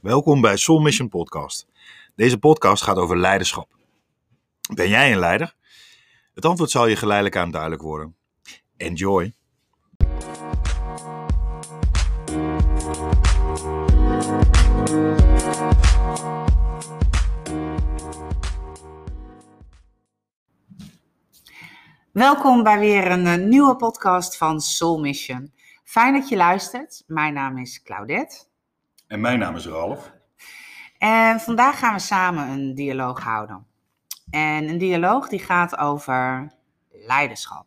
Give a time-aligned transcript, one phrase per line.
[0.00, 1.66] Welkom bij Soul Mission Podcast.
[2.14, 3.76] Deze podcast gaat over leiderschap.
[4.74, 5.54] Ben jij een leider?
[6.34, 8.16] Het antwoord zal je geleidelijk aan duidelijk worden.
[8.76, 9.34] Enjoy!
[22.12, 25.52] Welkom bij weer een, eh, nieuwe podcast van Soul Mission.
[25.84, 27.02] Fijn dat je luistert.
[27.06, 28.47] Mijn naam is Claudette.
[29.08, 30.12] En mijn naam is Ralf.
[30.98, 33.66] En vandaag gaan we samen een dialoog houden.
[34.30, 36.52] En een dialoog die gaat over
[36.90, 37.66] leiderschap.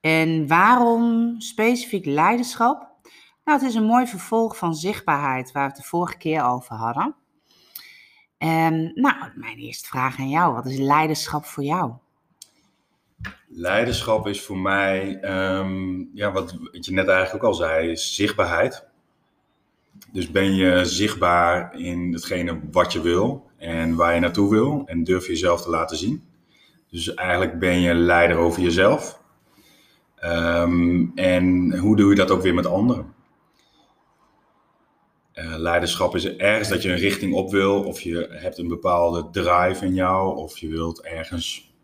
[0.00, 2.88] En waarom specifiek leiderschap?
[3.44, 6.76] Nou, het is een mooi vervolg van zichtbaarheid, waar we het de vorige keer over
[6.76, 7.14] hadden.
[8.38, 11.92] En nou, mijn eerste vraag aan jou: wat is leiderschap voor jou?
[13.48, 18.14] Leiderschap is voor mij, ehm, ja, wat, wat je net eigenlijk ook al zei, is
[18.14, 18.89] zichtbaarheid.
[20.12, 25.04] Dus ben je zichtbaar in hetgene wat je wil en waar je naartoe wil en
[25.04, 26.22] durf je jezelf te laten zien.
[26.90, 29.20] Dus eigenlijk ben je leider over jezelf.
[30.16, 33.14] Ehm, en hoe doe je dat ook weer met anderen?
[35.34, 39.28] Uh, leiderschap is ergens dat je een richting op wil, of je hebt een bepaalde
[39.30, 41.74] drive in jou, of je wilt ergens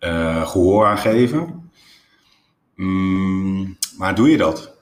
[0.00, 1.70] uh, gehoor aan geven.
[2.74, 4.76] Mm, maar doe je dat?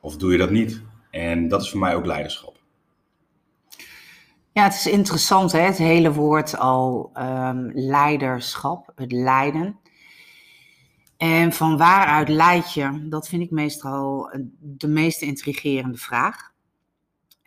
[0.00, 0.82] Of doe je dat niet?
[1.10, 2.56] En dat is voor mij ook leiderschap.
[4.52, 5.60] Ja, het is interessant, hè?
[5.60, 9.78] het hele woord al um, leiderschap, het leiden.
[11.16, 13.06] En van waaruit leid je?
[13.08, 16.52] Dat vind ik meestal de meest intrigerende vraag.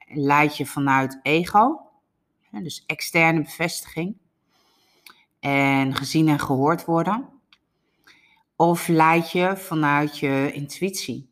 [0.06, 1.82] Leid je vanuit ego,
[2.52, 4.18] dus externe bevestiging,
[5.40, 7.30] en gezien en gehoord worden?
[8.56, 11.29] Of leid je vanuit je intuïtie?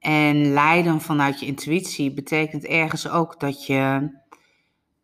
[0.00, 4.10] En leiden vanuit je intuïtie betekent ergens ook dat je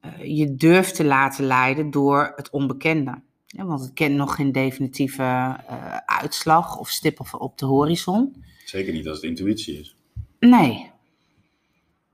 [0.05, 3.21] uh, je durft te laten leiden door het onbekende.
[3.47, 8.45] Ja, want het kent nog geen definitieve uh, uitslag of stip op, de horizon.
[8.65, 9.97] Zeker niet als het intuïtie is.
[10.41, 10.91] Nee.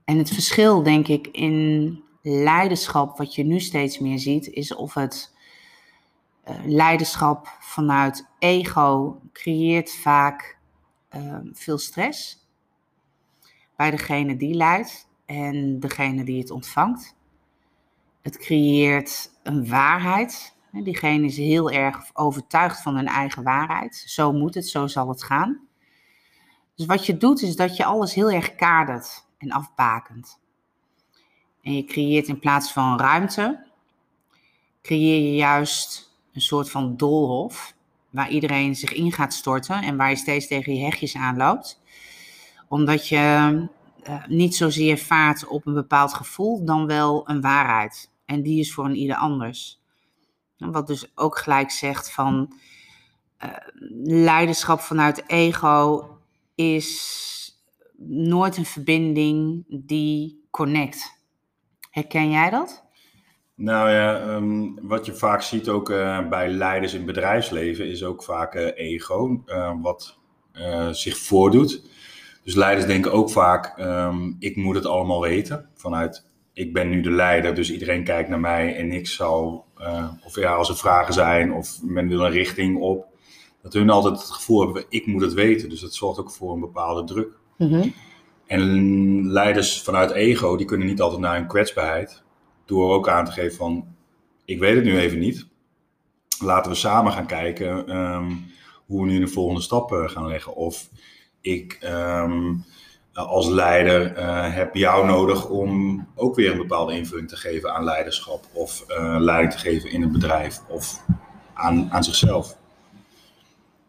[0.05, 4.93] En het verschil, denk ik, in leiderschap, wat je nu steeds meer ziet, is of
[4.93, 5.33] het
[6.49, 10.57] uh, leiderschap vanuit ego creëert vaak
[11.53, 12.42] veel stress
[13.75, 17.15] bij degene die leidt en degene die het ontvangt.
[18.21, 20.55] Het creëert een waarheid.
[20.71, 24.03] Diegene is heel erg overtuigd van hun eigen waarheid.
[24.07, 25.59] Zo moet het, zo zal het gaan.
[26.75, 30.39] Dus wat je doet is dat je alles heel erg kadert en afbakent.
[31.61, 33.65] En je creëert in plaats van ruimte,
[34.81, 37.75] creëer je juist een soort van doolhof
[38.09, 41.81] waar iedereen zich in gaat storten en waar je steeds tegen je hegjes aanloopt
[42.73, 43.17] omdat je
[44.07, 48.11] uh, niet zozeer vaart op een bepaald gevoel, dan wel een waarheid.
[48.25, 49.81] En die is voor een ieder anders.
[50.57, 52.53] Wat dus ook gelijk zegt van
[53.43, 53.49] uh,
[54.03, 56.07] leiderschap vanuit ego
[56.55, 57.61] is
[58.07, 61.25] nooit een verbinding die connect.
[61.89, 62.83] Herken jij dat?
[63.55, 68.23] Nou ja, um, wat je vaak ziet ook uh, bij leiders in bedrijfsleven is ook
[68.23, 69.43] vaak ego,
[69.81, 70.17] wat
[70.91, 71.91] zich voordoet.
[72.43, 75.69] Dus leiders denken ook vaak, um, ik moet het allemaal weten.
[75.75, 80.11] Vanuit, ik ben nu de leider, dus iedereen kijkt naar mij en ik zal, uh,
[80.25, 83.05] of ja, als er vragen zijn of men wil een richting op,
[83.61, 85.69] dat hun altijd het gevoel hebben, ik moet het weten.
[85.69, 87.37] Dus dat zorgt ook voor een bepaalde druk.
[87.57, 87.93] Mm -hmm.
[88.45, 92.23] En leiders vanuit ego, die kunnen niet altijd naar hun kwetsbaarheid,
[92.65, 93.85] door ook aan te geven van,
[94.45, 95.47] ik weet het nu even niet.
[96.39, 98.45] Laten we samen gaan kijken um,
[98.85, 100.55] hoe we nu de volgende stap uh, gaan leggen.
[100.55, 100.89] Of
[101.43, 102.65] ik um,
[103.13, 107.83] als leider uh, heb jou nodig om ook weer een bepaalde invulling te geven aan
[107.83, 111.05] leiderschap of uh, leiding te geven in een bedrijf of
[111.53, 112.57] aan, aan zichzelf.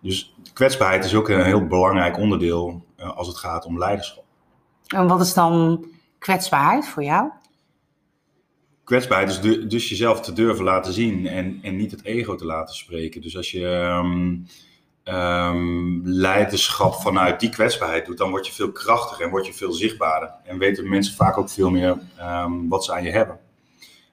[0.01, 4.25] Dus kwetsbaarheid is ook een heel belangrijk onderdeel uh, als het gaat om leiderschap.
[4.87, 5.85] En wat is dan
[6.19, 7.31] kwetsbaarheid voor jou?
[8.85, 12.47] Kwetsbaarheid is dus, dus jezelf te durven laten zien en, en niet het ego te
[12.47, 13.21] laten spreken.
[13.21, 14.47] Dus als je um,
[15.05, 19.73] um, leiderschap vanuit die kwetsbaarheid doet, dan word je veel krachtiger en word je veel
[19.73, 20.35] zichtbaarder.
[20.45, 23.39] En weten mensen vaak ook veel meer um, wat ze aan je hebben.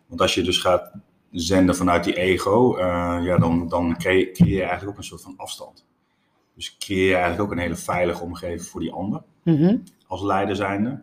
[0.08, 0.92] Want als je dus gaat
[1.32, 2.82] zenden vanuit die ego, uh,
[3.24, 5.86] ja, dan, dan creëer, je eigenlijk ook een soort van afstand.
[6.56, 9.84] Dus creëer je eigenlijk ook een hele veilige omgeving voor die ander, mm -hmm.
[10.08, 11.02] als leider zijnde.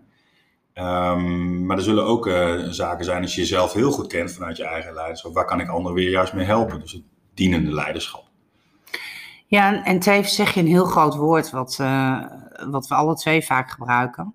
[0.75, 4.57] Um, maar er zullen ook uh, zaken zijn als je jezelf heel goed kent vanuit
[4.57, 5.35] je eigen leiderschap.
[5.35, 6.81] Waar kan ik anderen weer juist mee helpen?
[6.81, 7.03] Dus het
[7.35, 8.28] dienende leiderschap.
[9.51, 12.25] Ja, en tevens zeg je een heel groot woord wat, uh,
[12.71, 14.35] wat we alle twee vaak gebruiken.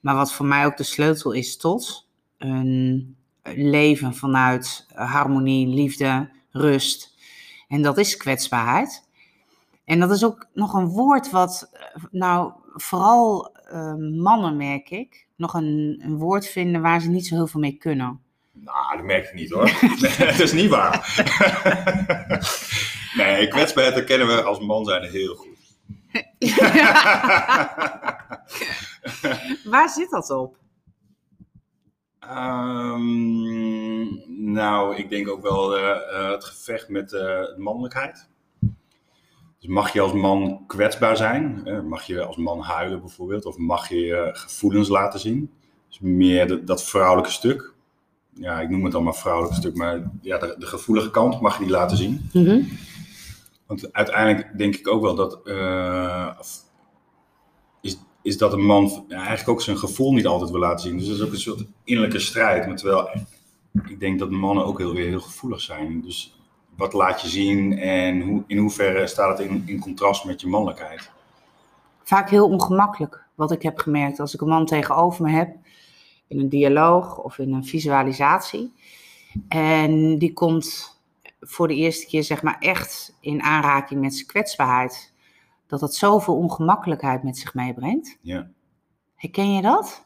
[0.00, 2.08] Maar wat voor mij ook de sleutel is tot
[2.38, 7.14] een leven vanuit harmonie, liefde, rust.
[7.68, 9.08] En dat is kwetsbaarheid.
[9.84, 11.70] En dat is ook nog een woord wat,
[12.10, 17.34] nou, vooral uh, mannen merk ik, nog een, een woord vinden waar ze niet zo
[17.34, 18.20] heel veel mee kunnen.
[18.52, 19.80] Nou, dat merk ik niet hoor.
[20.18, 20.98] dat is niet waar.
[23.16, 25.48] nee, kwetsbaarheid herkennen we als man zijn heel goed.
[29.72, 30.56] waar zit dat op?
[32.32, 34.22] Um,
[34.52, 38.28] nou, ik denk ook wel uh, uh, het gevecht met uh, mannelijkheid.
[39.58, 41.62] Dus mag je als man kwetsbaar zijn?
[41.88, 43.46] mag je als man huilen bijvoorbeeld?
[43.46, 45.50] Of mag je je gevoelens laten zien?
[45.88, 47.72] Dus meer de, dat vrouwelijke stuk.
[48.34, 51.58] Ja, ik noem het dan maar vrouwelijk stuk, maar ja, de, de gevoelige kant mag
[51.58, 52.30] je die laten zien.
[52.32, 52.68] Mm -hmm.
[53.70, 55.40] Want uiteindelijk denk ik ook wel dat
[57.80, 60.98] is, is dat een man eigenlijk ook zijn gevoel niet altijd wil laten zien.
[60.98, 62.66] Dus dat is ook een soort innerlijke strijd.
[62.66, 63.08] Maar terwijl
[63.88, 66.00] ik denk dat mannen ook heel, weer heel gevoelig zijn.
[66.00, 66.38] Dus
[66.76, 70.46] wat laat je zien en hoe, in hoeverre staat het in, in contrast met je
[70.46, 71.10] mannelijkheid?
[72.02, 74.20] Vaak heel ongemakkelijk, wat ik heb gemerkt.
[74.20, 75.56] Als ik een man tegenover me heb,
[76.28, 78.72] in een dialoog of in een visualisatie.
[79.48, 80.99] En die komt
[81.40, 85.12] voor de eerste keer zeg maar echt in aanraking met zijn kwetsbaarheid
[85.66, 88.18] dat dat zoveel ongemakkelijkheid met zich meebrengt.
[88.20, 88.50] Ja.
[89.14, 90.04] Herken je dat?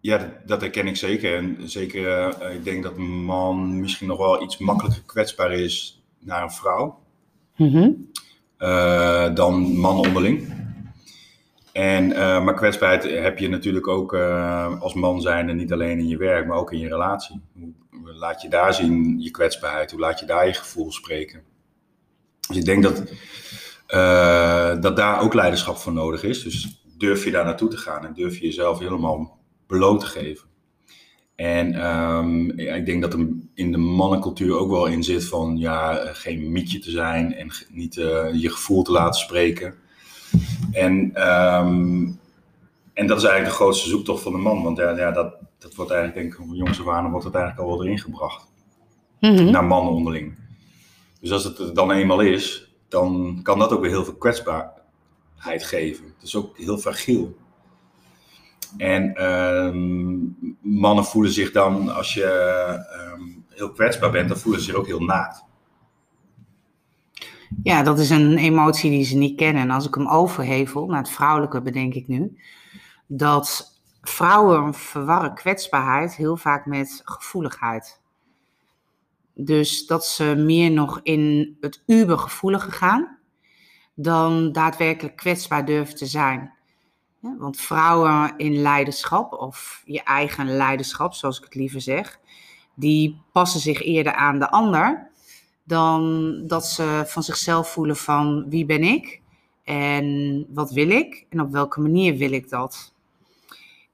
[0.00, 1.36] Ja, dat, herken ik zeker.
[1.36, 6.02] En zeker, uh, ik denk dat een man misschien nog wel iets makkelijker kwetsbaar is
[6.18, 6.98] naar een vrouw
[7.56, 8.10] mm -hmm.
[8.58, 10.63] uh, dan man onderling.
[11.74, 14.14] En, uh, maar kwetsbaarheid heb je natuurlijk ook
[14.78, 17.40] als man zijnde niet alleen in je werk, maar ook in je relatie.
[17.90, 19.90] Hoe laat je daar zien je kwetsbaarheid?
[19.90, 21.42] Hoe laat je daar je gevoel spreken?
[22.48, 23.02] Dus ik denk dat
[23.88, 26.42] uh, dat daar ook leiderschap voor nodig is.
[26.42, 30.48] Dus durf je daar naartoe te gaan en durf je jezelf helemaal bloot te geven.
[31.34, 35.94] En um, ik denk dat er in de mannencultuur ook wel in zit van ja,
[36.12, 39.74] geen mietje te zijn en niet je gevoel te laten spreken.
[40.72, 42.18] En, um,
[42.92, 44.62] en dat is eigenlijk de grootste zoektocht van de man.
[44.62, 47.64] Want ja, ja dat, dat wordt eigenlijk, denk ik, van jongens aan wordt het eigenlijk
[47.64, 48.52] al wel erin gebracht.
[49.20, 49.50] Mm -hmm.
[49.50, 50.38] Naar mannen onderling.
[51.20, 55.64] Dus als het er dan eenmaal is, dan kan dat ook weer heel veel kwetsbaarheid
[55.64, 56.04] geven.
[56.04, 57.36] Het is ook heel fragiel.
[58.76, 59.70] En uh,
[60.60, 62.22] mannen voelen zich dan, als je
[62.92, 65.44] uh, heel kwetsbaar bent, dan voelen ze zich ook heel naakt.
[67.62, 69.62] Ja, dat is een emotie die ze niet kennen.
[69.62, 72.38] En als ik hem overhevel naar het vrouwelijke, bedenk ik nu,
[73.06, 78.00] dat vrouwen verwarren kwetsbaarheid heel vaak met gevoeligheid.
[79.34, 83.18] Dus dat ze meer nog in het ubergevoelige gaan
[83.94, 86.52] dan daadwerkelijk kwetsbaar durven te zijn.
[87.20, 92.18] Want vrouwen in leiderschap, of je eigen leiderschap, zoals ik het liever zeg,
[92.74, 95.10] die passen zich eerder aan de ander
[95.64, 99.20] dan dat ze van zichzelf voelen van wie ben ik
[99.64, 102.92] en wat wil ik en op welke manier wil ik dat.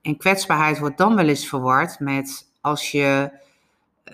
[0.02, 3.38] En kwetsbaarheid wordt dan wel eens verward met als je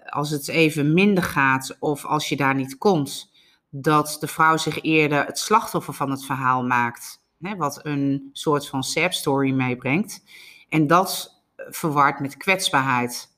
[0.07, 3.31] als het even minder gaat of als je daar niet komt,
[3.71, 7.21] dat de vrouw zich eerder het slachtoffer van het verhaal maakt.
[7.41, 10.25] Hè, wat een soort van sad story meebrengt.
[10.69, 13.35] En dat verward met kwetsbaarheid.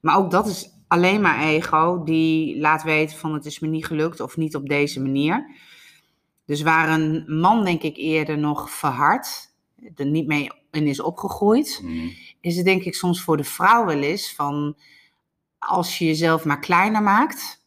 [0.00, 3.86] Maar ook dat is alleen maar ego die laat weten van het is me niet
[3.86, 5.56] gelukt of niet op deze manier.
[6.44, 9.54] Dus waar een man denk ik eerder nog verhard,
[9.94, 12.12] er niet mee in is opgegroeid, mm.
[12.40, 14.76] is het denk ik soms voor de vrouw wel eens van
[15.58, 17.64] als je jezelf maar kleiner maakt,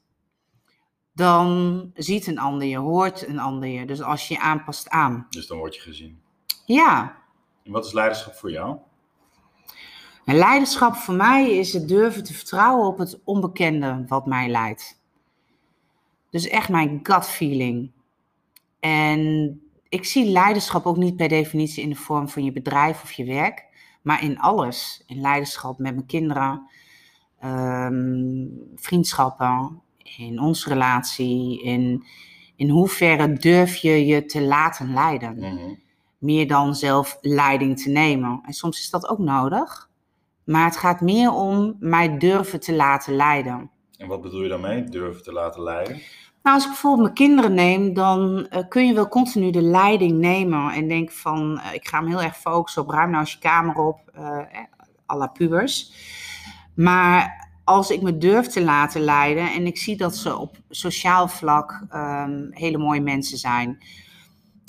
[1.13, 3.85] dan ziet een ander je, hoort een ander je.
[3.85, 5.27] Dus als je je aanpast aan.
[5.29, 6.21] Dus dan word je gezien.
[6.65, 7.21] Ja.
[7.63, 8.77] En wat is leiderschap voor jou?
[10.29, 15.01] En leiderschap voor mij is het durven te vertrouwen op het onbekende wat mij leidt.
[16.29, 17.91] Dus echt mijn gut feeling.
[18.79, 23.11] En ik zie leiderschap ook niet per definitie in de vorm van je bedrijf of
[23.11, 23.65] je werk,
[24.01, 25.03] maar in alles.
[25.07, 26.69] In leiderschap met mijn kinderen,
[27.43, 29.81] um, vriendschappen,
[30.17, 32.05] in onze relatie, in,
[32.55, 35.35] in hoeverre durf je je te laten leiden.
[35.35, 35.73] Mhm.
[36.17, 38.41] Meer dan zelf leiding te nemen.
[38.45, 39.88] En soms is dat ook nodig.
[40.49, 43.69] Maar het gaat meer om mij durven te laten leiden.
[43.97, 46.01] En wat bedoel je daarmee, durven te laten leiden?
[46.43, 50.19] Nou, als ik bijvoorbeeld mijn kinderen neem, dan uh, kun je wel continu de leiding
[50.19, 50.71] nemen.
[50.71, 53.39] En denk van, uh, ik ga hem heel erg focussen op ruim nou eens je
[53.39, 54.39] kamer op, uh,
[55.11, 55.93] à la pubers.
[56.75, 61.27] Maar als ik me durf te laten leiden en ik zie dat ze op sociaal
[61.27, 63.83] vlak um, hele mooie mensen zijn.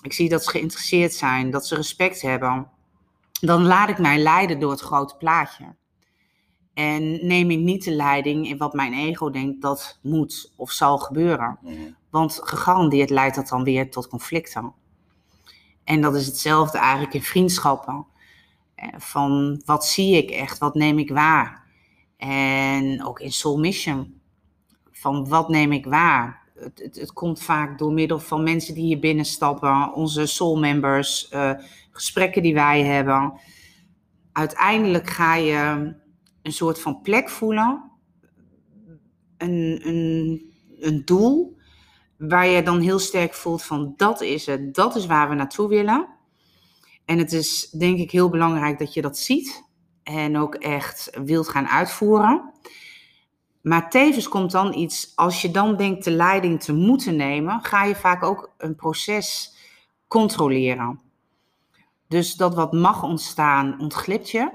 [0.02, 2.66] Ik zie dat ze geïnteresseerd zijn, dat ze respect hebben.
[3.40, 5.74] Dan laat ik mij leiden door het grote plaatje.
[6.74, 10.98] En neem ik niet de leiding in wat mijn ego denkt dat moet of zal
[10.98, 11.58] gebeuren.
[11.62, 11.74] Mhm.
[12.10, 14.72] Want gegarandeerd leidt dat dan weer tot conflicten.
[15.84, 18.06] En dat is hetzelfde eigenlijk in vriendschappen.
[18.74, 21.64] Eh, Van wat zie ik echt, wat neem ik waar?
[22.16, 24.20] En ook in Soul Mission.
[24.90, 26.40] Van wat neem ik waar?
[26.54, 31.28] Het, het, het komt vaak door middel van mensen die hier binnenstappen, onze soul members,
[31.28, 31.52] eh,
[31.90, 33.40] gesprekken die wij hebben.
[34.32, 35.94] Uiteindelijk ga je
[36.42, 37.90] een soort van plek voelen,
[39.36, 41.58] een, een, een doel,
[42.18, 45.68] waar je dan heel sterk voelt van dat is het, dat is waar we naartoe
[45.68, 46.08] willen.
[47.04, 49.64] En het is denk ik heel belangrijk dat je dat ziet
[50.02, 52.52] en ook echt wilt gaan uitvoeren.
[53.62, 57.84] Maar tevens komt dan iets, als je dan denkt de leiding te moeten nemen, ga
[57.84, 59.56] je vaak ook een proces
[60.08, 61.00] controleren.
[62.10, 64.50] Dus dat wat mag ontstaan, ontglipt je,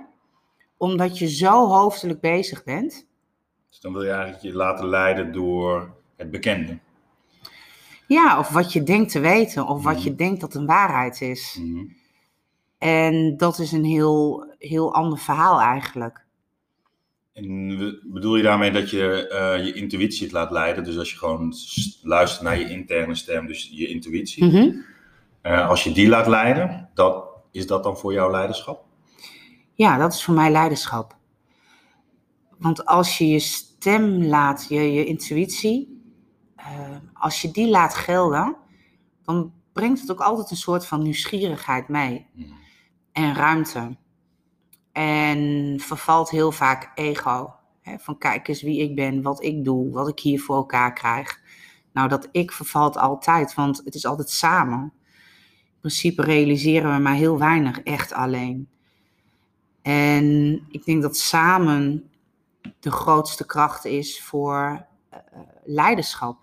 [0.77, 3.07] omdat je zo hoofdelijk bezig bent.
[3.69, 6.77] Dus dan wil je eigenlijk je laten leiden door het bekende.
[8.07, 10.03] Ja, of wat je denkt te weten, of wat Mhm.
[10.03, 11.57] je denkt dat een waarheid is.
[11.61, 11.85] Mhm.
[12.77, 16.23] En dat is een heel, heel ander verhaal eigenlijk.
[17.33, 17.67] En
[18.03, 20.83] bedoel je daarmee dat je eh, je intuïtie het laat leiden?
[20.83, 21.53] Dus als je gewoon
[22.03, 24.45] luistert naar je interne stem, dus je intuïtie.
[24.45, 24.71] Mhm.
[25.41, 27.24] Eh, als je die laat leiden, dat,
[27.55, 28.83] is dat dan voor jou leiderschap?
[29.73, 31.17] Ja, dat is voor mij leiderschap.
[32.57, 36.01] Want als je je stem laat, je, je intuïtie,
[36.55, 36.65] eh,
[37.13, 38.55] als je die laat gelden,
[39.23, 42.51] dan brengt het ook altijd een soort van nieuwsgierigheid mee Mhm.
[43.11, 43.97] en ruimte.
[44.91, 47.53] En vervalt heel vaak ego.
[47.81, 50.93] Hè, van kijk eens wie ik ben, wat ik doe, wat ik hier voor elkaar
[50.93, 51.39] krijg.
[51.93, 54.93] Nou, dat ik vervalt altijd, want het is altijd samen.
[55.85, 58.69] In principe realiseren we maar heel weinig echt alleen.
[59.81, 62.09] En ik denk dat samen
[62.79, 66.37] de grootste kracht is voor eh, eh, leiderschap.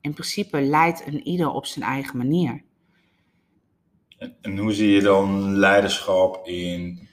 [0.00, 2.62] In principe leidt een ieder op zijn eigen manier.
[4.18, 7.08] En, en hoe zie je dan leiderschap in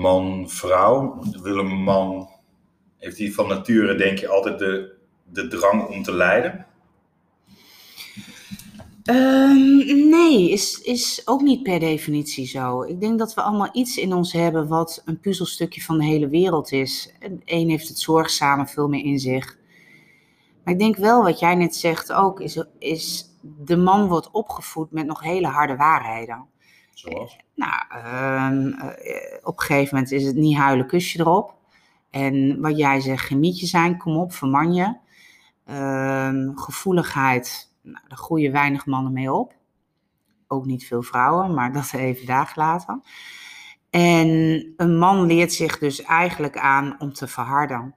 [0.00, 1.22] man-vrouw?
[1.42, 2.28] Wil een man,
[2.96, 6.66] heeft hij van nature denk je altijd de, de drang om te leiden?
[9.02, 12.82] Ehm, nee, is, is ook niet per definitie zo.
[12.82, 16.28] Ik denk dat we allemaal iets in ons hebben wat een puzzelstukje van de hele
[16.28, 17.14] wereld is.
[17.44, 19.58] Een heeft het zorgzame veel meer in zich.
[20.64, 24.90] Maar ik denk wel wat jij net zegt ook, is, is de man wordt opgevoed
[24.90, 26.46] met nog hele harde waarheden.
[26.94, 27.36] Zoals?
[27.54, 31.54] Nou, ehm, eh, op een gegeven moment is het niet huilen, kusje erop.
[32.10, 34.96] En wat jij zegt, genietje zijn, kom op, verman je.
[35.64, 39.54] Ehm, gevoeligheid, nou, daar groeien weinig mannen mee op.
[40.46, 43.02] Ook niet veel vrouwen, maar dat even daar gelaten.
[43.90, 44.28] En
[44.76, 47.94] een man leert zich dus eigenlijk aan om te verharden.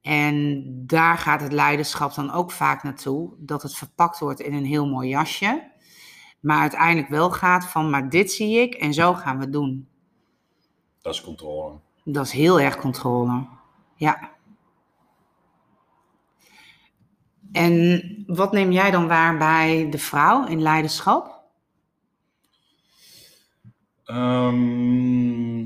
[0.00, 4.64] En daar gaat het leiderschap dan ook vaak naartoe, dat het verpakt wordt in een
[4.64, 5.70] heel mooi jasje.
[6.40, 9.88] Maar uiteindelijk wel gaat van, maar dit zie ik en zo gaan we het doen.
[11.00, 11.78] Dat is controle.
[12.04, 13.46] Dat is heel erg controle.
[13.94, 14.38] Ja.
[17.52, 21.38] En wat neem jij dan waar bij de vrouw in leiderschap?
[24.04, 25.64] Ehm,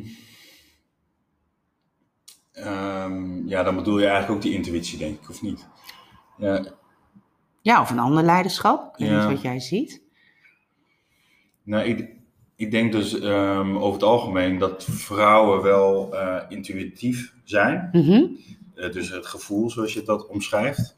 [2.52, 5.66] ehm, ja, dan bedoel je eigenlijk ook die intuïtie, denk ik, of niet?
[6.38, 6.64] Ja,
[7.62, 8.92] Ja, of een ander leiderschap?
[8.96, 9.28] Ik weet Ja.
[9.28, 10.02] wat jij ziet.
[11.62, 12.08] nou, ik,
[12.56, 17.88] ik denk dus ehm, over het algemeen dat vrouwen wel eh, intuïtief zijn.
[17.92, 18.24] Mhm.
[18.74, 20.96] Eh, dus het gevoel, zoals je dat omschrijft.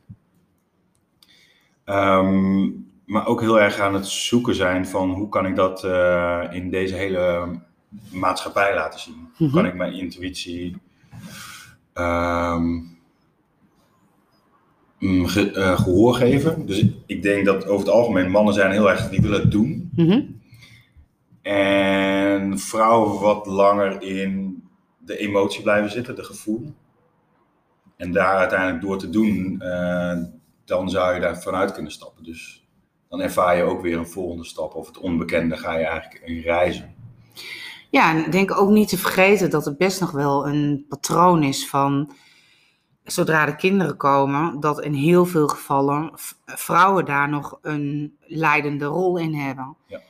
[1.87, 2.69] Ehm,
[3.05, 6.71] maar ook heel erg aan het zoeken zijn van hoe kan ik dat eh, in
[6.71, 7.49] deze hele
[8.13, 9.29] maatschappij laten zien.
[9.37, 9.67] Hoe kan Mhm.
[9.71, 10.77] ik mijn intuïtie
[11.93, 12.65] ehm,
[14.99, 16.67] mm, ge- eh, gehoor geven.
[16.67, 19.91] Dus ik denk dat over het algemeen mannen zijn heel erg, die willen het doen.
[19.97, 20.21] Mhm.
[21.43, 24.63] En vrouwen wat langer in
[24.99, 26.75] de emotie blijven zitten, de gevoel.
[27.97, 30.17] En daar uiteindelijk door te doen, eh,
[30.67, 32.25] dan zou je daar vanuit kunnen stappen.
[32.25, 32.67] Dus
[33.09, 34.75] dan ervaar je ook weer een volgende stap.
[34.75, 36.95] Of het onbekende ga je eigenlijk in reizen.
[37.91, 41.69] Ja, en denk ook niet te vergeten dat het best nog wel een patroon is
[41.69, 42.13] van
[43.05, 46.11] zodra de kinderen komen, dat in heel veel gevallen
[46.45, 49.77] vrouwen daar nog een leidende rol in hebben.
[49.87, 50.01] Ja.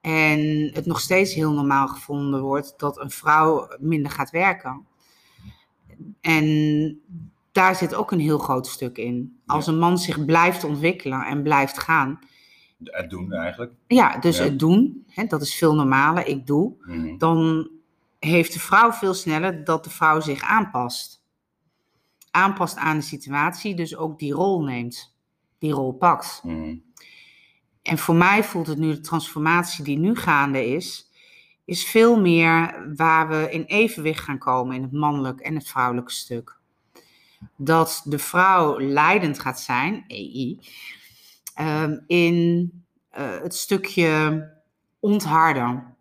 [0.00, 4.86] En het nog steeds heel normaal gevonden wordt dat een vrouw minder gaat werken.
[6.20, 7.00] En
[7.56, 9.40] daar zit ook een heel groot stuk in.
[9.46, 12.18] Als een man zich blijft ontwikkelen en blijft gaan,
[12.84, 13.72] Het doen eigenlijk.
[13.86, 14.44] Ja, dus Ja.
[14.44, 16.74] het doen, hè, dat is veel normaler, ik doe.
[16.80, 17.18] Mhm.
[17.18, 17.70] Dan
[18.18, 21.22] heeft de vrouw veel sneller dat de vrouw zich aanpast.
[22.30, 25.14] Aanpast aan de situatie, dus ook die rol neemt.
[25.58, 26.40] Die rol pakt.
[26.44, 26.76] Mhm.
[27.82, 31.10] En voor mij voelt het nu, de transformatie die nu gaande is,
[31.64, 36.12] is veel meer waar we in evenwicht gaan komen in het mannelijk en het vrouwelijke
[36.12, 36.58] stuk.
[37.56, 40.60] Dat de vrouw leidend gaat zijn, EI,
[41.54, 42.70] ehm, in
[43.10, 44.44] eh, het stukje
[45.00, 45.96] ontharden.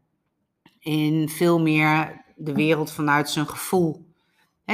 [0.80, 4.06] In veel meer de wereld vanuit zijn gevoel.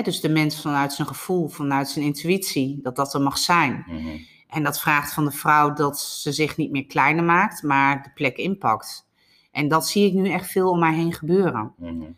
[0.04, 3.84] Dus de mens vanuit zijn gevoel, vanuit zijn intuïtie, dat dat er mag zijn.
[3.88, 4.18] Mhm.
[4.48, 8.12] En dat vraagt van de vrouw dat ze zich niet meer kleiner maakt, maar de
[8.14, 9.10] plek inpakt.
[9.52, 11.74] En dat zie ik nu echt veel om mij heen gebeuren.
[11.78, 12.12] Mhm.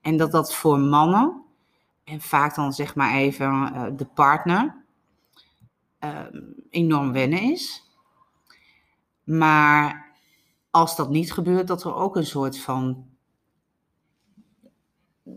[0.00, 1.42] En dat dat voor mannen,
[2.10, 4.84] en vaak dan zeg maar even eh, de partner,
[5.98, 6.20] eh,
[6.70, 7.90] enorm wennen is.
[9.24, 10.12] Maar
[10.70, 13.08] als dat niet gebeurt, dat er ook een soort van.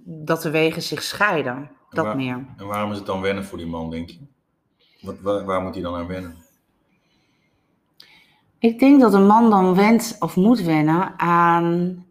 [0.06, 1.72] dat de wegen zich scheiden.
[1.90, 2.46] Dat waar- meer.
[2.58, 4.20] En waarom is het dan wennen voor die man, denk je?
[5.02, 6.36] Wat, waar, waar moet hij dan aan wennen?
[8.58, 12.06] Ik denk dat een man dan went of moet wennen aan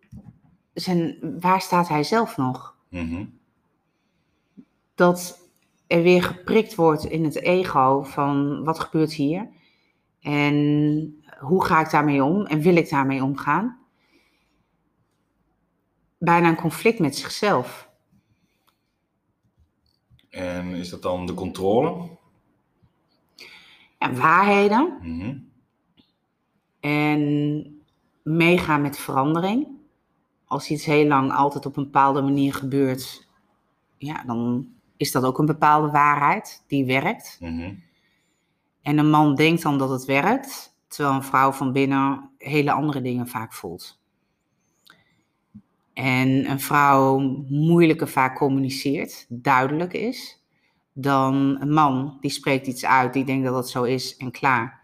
[0.75, 2.77] zijn, waar staat hij zelf nog?
[2.89, 3.25] Mhm.
[4.95, 5.49] Dat
[5.87, 9.49] er weer geprikt wordt in het ego van wat gebeurt hier?
[10.21, 12.47] En hoe ga ik daarmee om?
[12.47, 13.79] En wil ik daarmee omgaan?
[16.19, 17.91] Bijna een conflict met zichzelf.
[20.31, 22.09] En is dat dan de controle?
[23.99, 24.99] En waarheden.
[25.03, 25.39] Mhm.
[26.81, 27.83] En
[28.23, 29.69] meegaan met verandering.
[30.45, 33.29] Als iets heel lang altijd op een bepaalde manier gebeurt,
[33.99, 34.69] ja, dan
[35.03, 37.37] is dat ook een bepaalde waarheid die werkt.
[37.41, 37.75] Mhm.
[38.83, 43.01] En een man denkt dan dat het werkt, terwijl een vrouw van binnen hele andere
[43.01, 44.01] dingen vaak voelt.
[45.93, 47.19] En een vrouw
[47.49, 50.45] moeilijker vaak communiceert, duidelijk is,
[50.93, 54.81] dan een man die spreekt iets uit, die denkt dat het zo is en klaar.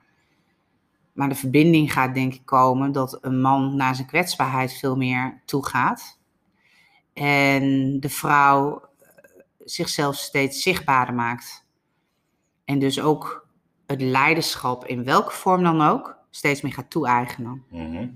[1.13, 5.43] Maar de verbinding gaat denk ik komen dat een man naar zijn kwetsbaarheid veel meer
[5.45, 6.21] toegaat.
[7.13, 8.88] En de vrouw
[9.71, 11.65] zichzelf steeds zichtbaarder maakt.
[12.65, 13.47] En dus ook
[13.87, 17.65] het leiderschap, in welke vorm dan ook, steeds meer gaat toe-eigenen.
[17.71, 18.07] Mhm.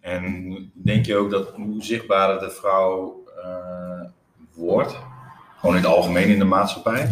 [0.00, 4.00] En denk je ook dat hoe zichtbaarder de vrouw eh,
[4.54, 4.98] wordt,
[5.56, 7.10] gewoon in het algemeen in de maatschappij,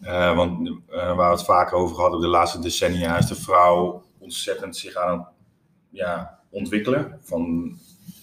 [0.00, 4.02] Eh, want eh, waar we het vaker over hadden de laatste decennia, is de vrouw
[4.18, 5.28] ontzettend zich aan het
[5.90, 7.18] ja, ontwikkelen.
[7.22, 7.72] Van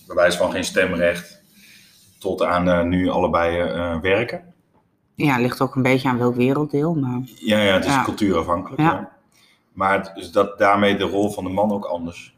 [0.07, 1.40] bij wijze van geen stemrecht
[2.21, 4.53] tot aan eh, nu allebei eh, werken.
[5.15, 8.03] Ja, ligt ook een beetje aan welk werelddeel, maar Ja, ja het is Ja.
[8.03, 8.81] cultuurafhankelijk.
[8.81, 8.91] Ja.
[8.91, 9.11] ja.
[9.73, 12.35] Maar het, dus dat daarmee de rol van de man ook anders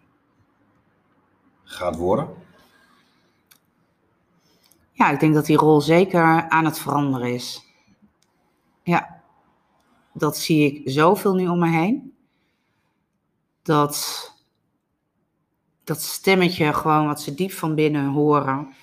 [1.64, 2.28] gaat worden.
[4.92, 7.66] ja, ik denk dat die rol zeker aan het veranderen is.
[8.84, 9.22] Ja,
[10.14, 12.14] dat zie ik zoveel nu om me heen.
[13.62, 14.32] Dat
[15.84, 18.74] dat stemmetje gewoon wat ze diep van binnen horen,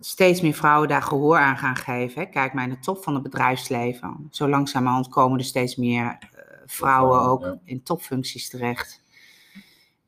[0.00, 2.22] steeds meer vrouwen daar gehoor aan gaan geven.
[2.22, 2.28] hè.
[2.28, 4.28] Kijk maar in de top van het bedrijfsleven.
[4.30, 6.18] Zo langzamerhand komen er steeds meer eh,
[6.66, 9.04] vrouwen ook in topfuncties terecht.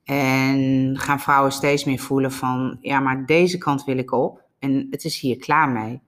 [0.04, 4.86] En gaan vrouwen steeds meer voelen van, ja, maar deze kant wil ik op en
[4.90, 6.00] het is hier klaar mee.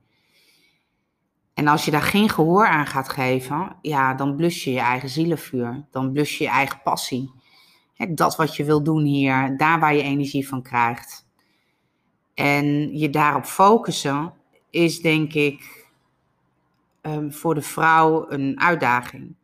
[1.54, 5.08] En als je daar geen gehoor aan gaat geven, ja, dan blus je je eigen
[5.08, 5.86] zielenvuur.
[5.90, 7.32] Dan blus je je eigen passie.
[8.08, 11.28] Dat wat je wil doen hier, daar waar je energie van krijgt.
[12.40, 14.32] En je daarop focussen
[14.70, 15.88] is denk ik
[17.00, 19.34] ehm, voor de vrouw een uitdaging.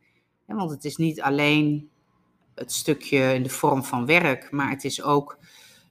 [0.46, 1.88] Want het is niet alleen
[2.54, 5.38] het stukje in de vorm van werk, maar het is ook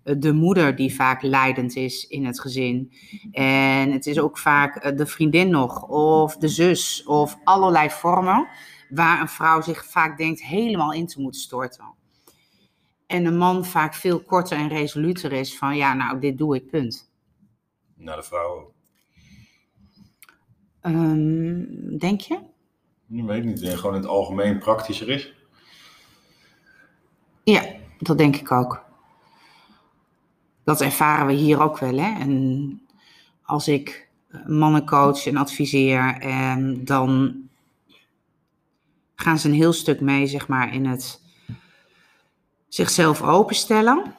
[0.03, 2.91] eh, de moeder die vaak leidend is in het gezin.
[3.31, 8.47] En het is ook vaak eh, de vriendin nog, of de zus, of allerlei vormen
[8.89, 11.93] waar een vrouw zich vaak denkt helemaal in te moeten storten.
[13.07, 16.69] En een man vaak veel korter en resoluter is van, ja, nou, dit doe ik,
[16.69, 17.11] punt.
[17.95, 18.73] Naar de vrouw.
[20.81, 22.39] Ehm, denk je?
[23.09, 25.33] Ik weet niet, eh, gewoon in het algemeen praktischer is.
[27.43, 27.65] Ja,
[27.97, 28.83] dat denk ik ook.
[30.63, 31.97] Dat ervaren we hier ook wel.
[31.97, 32.19] Hè?
[32.19, 32.81] En
[33.41, 37.35] als ik eh, mannen coach en adviseer, ehm, dan
[39.15, 41.24] gaan ze een heel stuk mee, zeg maar, in het
[42.67, 44.15] zichzelf openstellen.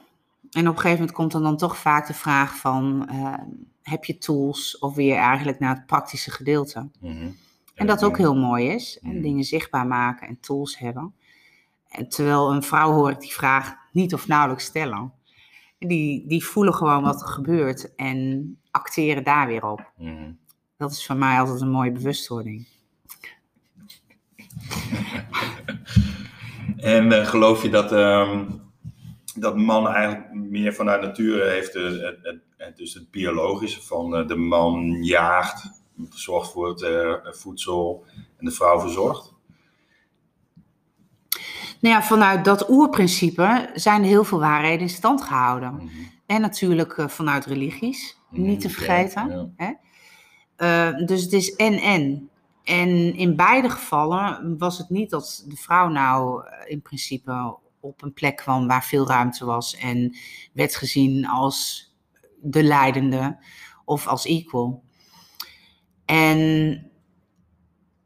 [0.51, 3.45] En op een gegeven moment komt er dan toch vaak de vraag van, ehm,
[3.83, 6.89] heb je tools of weer eigenlijk naar het praktische gedeelte?
[7.01, 7.29] Mhm.
[7.75, 8.99] En dat ook heel mooi is.
[9.03, 9.23] En Mm.
[9.23, 11.15] dingen zichtbaar maken en tools hebben.
[11.89, 15.13] En terwijl een vrouw hoor ik die vraag niet of nauwelijks stellen.
[15.79, 19.93] Die, die voelen gewoon wat er gebeurt en acteren daar weer op.
[19.99, 20.33] Mhm.
[20.77, 22.67] Dat is voor mij altijd een mooie bewustwording.
[26.77, 28.45] En eh, geloof je dat, ehm,
[29.35, 34.17] dat man eigenlijk meer vanuit nature heeft, eh, het, het, het, dus het biologische van
[34.17, 35.71] eh, de man jaagt,
[36.11, 38.05] zorgt voor het voedsel
[38.39, 39.35] en de vrouw verzorgt?
[41.81, 45.75] Nou ja, vanuit dat oerprincipe zijn er heel veel waarheden in stand gehouden.
[45.75, 45.87] Mhm.
[46.27, 49.53] En natuurlijk vanuit religies, niet te Mhm, vergeten.
[49.57, 49.75] ja,
[50.57, 51.05] Hè?
[51.05, 51.81] Dus het is en-en.
[51.83, 52.31] En
[53.17, 58.13] in beide gevallen was het niet dat de vrouw nou eh, in principe op een
[58.13, 60.17] plek kwam waar veel ruimte was en
[60.53, 61.91] werd gezien als
[62.41, 63.39] de leidende
[63.85, 64.85] of als equal.
[66.05, 66.91] En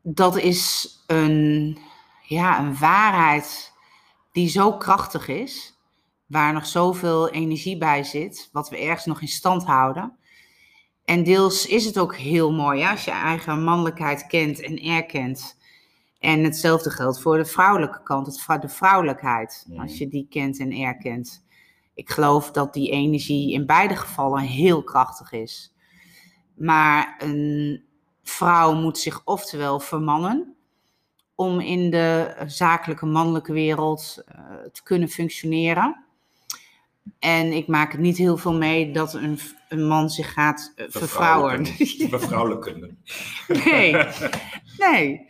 [0.02, 1.78] dat is een,
[2.22, 3.72] ja, een waarheid
[4.32, 5.78] die zo krachtig is,
[6.26, 10.18] waar nog zoveel energie bij zit, wat we ergens nog in stand houden.
[11.10, 15.58] En deels is het ook heel mooi als je eigen mannelijkheid kent en erkent.
[16.18, 19.80] En hetzelfde geldt voor de vrouwelijke kant, het, vrou- de vrouwelijkheid, Mhm.
[19.80, 21.44] als je die kent en erkent.
[21.94, 25.72] Ik geloof dat die energie in beide gevallen heel krachtig is.
[26.54, 27.84] Maar een
[28.22, 30.54] vrouw moet zich oftewel vermannen
[31.34, 34.40] om in de zakelijke mannelijke wereld eh,
[34.72, 36.04] te kunnen functioneren.
[37.18, 40.86] En ik maak het niet heel veel mee dat een, een man zich gaat eh,
[40.88, 41.62] vervrouwen.
[42.10, 42.98] Bevrouwelijken.
[43.48, 43.96] Nee,
[44.90, 45.28] nee.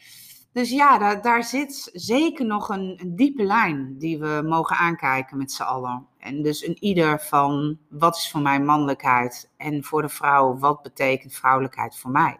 [0.53, 5.37] Dus ja, daar, daar zit zeker nog een, een diepe lijn die we mogen aankijken
[5.37, 6.07] met z'n allen.
[6.19, 10.83] En dus een ieder van wat is voor mij mannelijkheid en voor de vrouw wat
[10.83, 12.39] betekent vrouwelijkheid voor mij.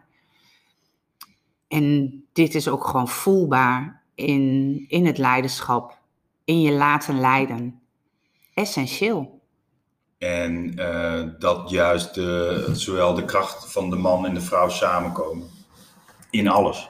[1.67, 5.99] En dit is ook gewoon voelbaar in, in het leiderschap,
[6.45, 7.80] in je laten leiden.
[8.61, 9.41] Essentieel.
[10.17, 15.49] En eh, dat juist de, zowel de kracht van de man en de vrouw samenkomen.
[16.29, 16.89] In alles.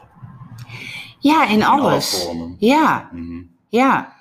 [1.20, 2.30] Ja, in alle alles.
[2.58, 3.44] Ja, Mhm.
[3.70, 4.20] Ja.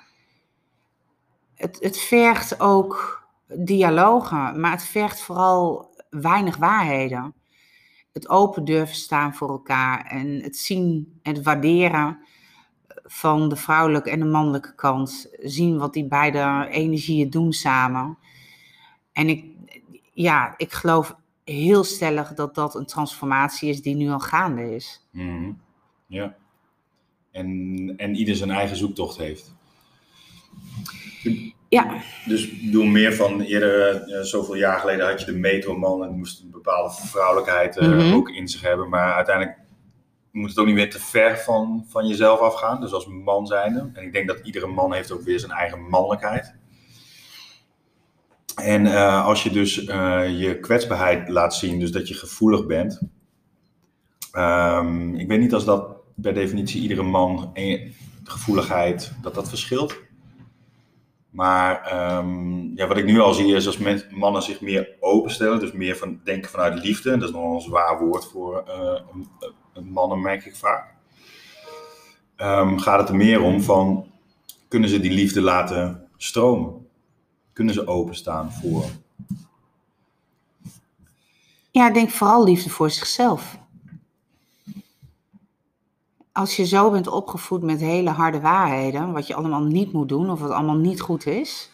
[1.55, 7.33] Het, het vergt ook dialogen, maar het vergt vooral weinig waarheden.
[8.13, 12.19] Het open durven staan voor elkaar en het zien en het waarderen
[13.05, 15.29] van de vrouwelijke en de mannelijke kant.
[15.39, 18.17] Zien wat die beide energieën doen samen.
[19.13, 19.45] En ik,
[20.13, 25.07] ja, ik geloof heel stellig dat dat een transformatie is die nu al gaande is.
[25.11, 25.51] Mhm.
[26.07, 26.35] Ja.
[27.31, 29.53] En, en ieder zijn eigen zoektocht heeft.
[31.69, 36.03] Ja, Dus ik bedoel meer van eerder, eh, zoveel jaar geleden had je de metroman
[36.03, 38.13] en moest een bepaalde vrouwelijkheid eh, Mhm.
[38.13, 38.89] ook in zich hebben.
[38.89, 39.57] Maar uiteindelijk
[40.31, 42.81] moet het ook niet weer te ver van, van jezelf afgaan.
[42.81, 43.89] Dus als man zijnde.
[43.93, 46.53] En ik denk dat iedere man heeft ook weer zijn eigen mannelijkheid.
[48.55, 53.01] En eh, als je dus eh, je kwetsbaarheid laat zien, dus dat je gevoelig bent.
[54.31, 59.99] Ehm, ik weet niet als dat per definitie iedere man en gevoeligheid, dat dat verschilt.
[61.31, 63.77] Maar ehm, ja, wat ik nu al zie is als
[64.09, 67.17] mannen zich meer openstellen, dus meer van, denken vanuit liefde.
[67.17, 69.01] Dat is nog wel een zwaar woord voor eh,
[69.73, 70.93] een mannen, merk ik vaak.
[72.35, 74.11] Ehm, gaat het er meer om van,
[74.67, 76.87] kunnen ze die liefde laten stromen?
[77.53, 78.85] Kunnen ze openstaan voor?
[81.71, 83.57] Ja, ik denk vooral liefde voor zichzelf.
[86.33, 90.29] Als je zo bent opgevoed met hele harde waarheden, wat je allemaal niet moet doen
[90.29, 91.71] of wat allemaal niet goed is,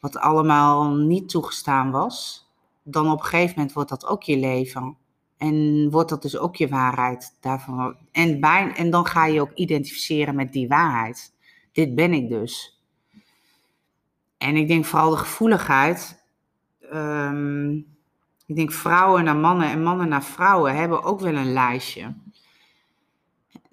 [0.00, 2.48] wat allemaal niet toegestaan was,
[2.82, 4.96] dan op een gegeven moment wordt dat ook je leven.
[5.36, 7.96] En wordt dat dus ook je waarheid daarvan.
[8.12, 8.40] En,
[8.74, 11.32] en dan ga je ook identificeren met die waarheid.
[11.72, 12.80] Dit ben ik dus.
[14.38, 16.18] En ik denk vooral de gevoeligheid.
[16.90, 17.70] ehm,
[18.46, 22.14] ik denk vrouwen naar mannen en mannen naar vrouwen hebben ook wel een lijstje.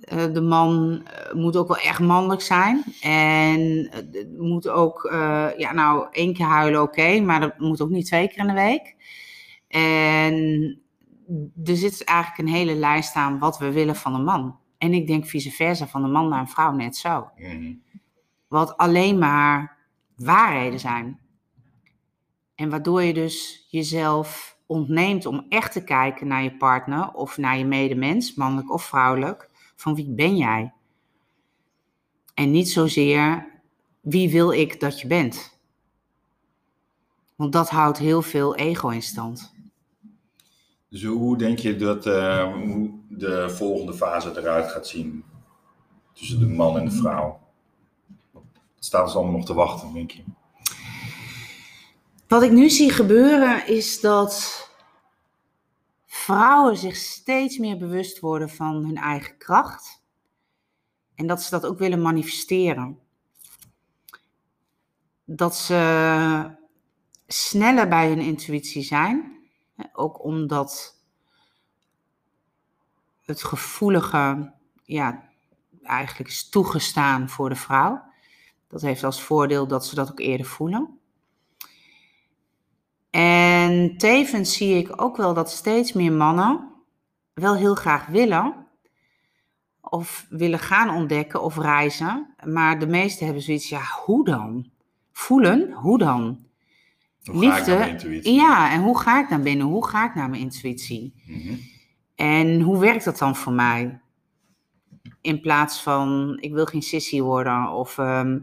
[0.07, 2.83] Eh, de man eh, moet ook wel echt mannelijk zijn.
[3.01, 5.09] En eh, moet ook,
[5.57, 8.53] ja, nou, één keer huilen, oké, maar dat moet ook niet twee keer in de
[8.53, 8.95] week.
[9.67, 10.33] En
[11.63, 14.59] er zit eigenlijk een hele lijst aan wat we willen van een man.
[14.77, 17.29] En ik denk vice versa, van een man naar een vrouw net zo.
[17.37, 17.73] Mhm.
[18.47, 19.77] Wat alleen maar
[20.15, 21.19] waarheden zijn.
[22.55, 27.57] En waardoor je dus jezelf ontneemt om echt te kijken naar je partner of naar
[27.57, 29.46] je medemens, mannelijk of vrouwelijk,
[29.77, 30.73] van wie ben jij?
[32.33, 33.47] En niet zozeer
[33.99, 35.59] wie wil ik dat je bent.
[37.35, 39.53] Want dat houdt heel veel ego in stand.
[40.89, 45.23] Dus hoe denk je dat eh, hoe de volgende fase eruit gaat zien?
[46.13, 47.39] Tussen de man en de vrouw?
[48.75, 50.23] Het staat ons allemaal nog te wachten, denk je?
[52.27, 54.66] Wat ik nu zie gebeuren is dat
[56.27, 60.03] vrouwen zich steeds meer bewust worden van hun eigen kracht.
[61.15, 62.99] En dat ze dat ook willen manifesteren.
[65.25, 66.57] Dat ze
[67.27, 69.39] sneller bij hun intuïtie zijn.
[69.93, 71.01] Ook omdat
[73.21, 75.29] het gevoelige ja,
[75.83, 78.03] eigenlijk is toegestaan voor de vrouw.
[78.67, 80.96] Dat heeft als voordeel dat ze dat ook eerder voelen.
[83.17, 86.69] En tevens zie ik ook wel dat steeds meer mannen
[87.33, 88.67] wel heel graag willen
[89.81, 94.69] of willen gaan ontdekken of reizen, maar de meesten hebben zoiets, ja, hoe dan?
[95.11, 96.45] Voelen, hoe dan?
[97.23, 99.67] Hoe Liefde, ja, en hoe ga ik naar binnen?
[99.67, 101.13] Hoe ga ik naar mijn intuïtie?
[101.25, 101.53] Mhm.
[102.15, 103.99] En hoe werkt dat dan voor mij?
[105.21, 108.39] In plaats van, ik wil geen sissy worden of ehm,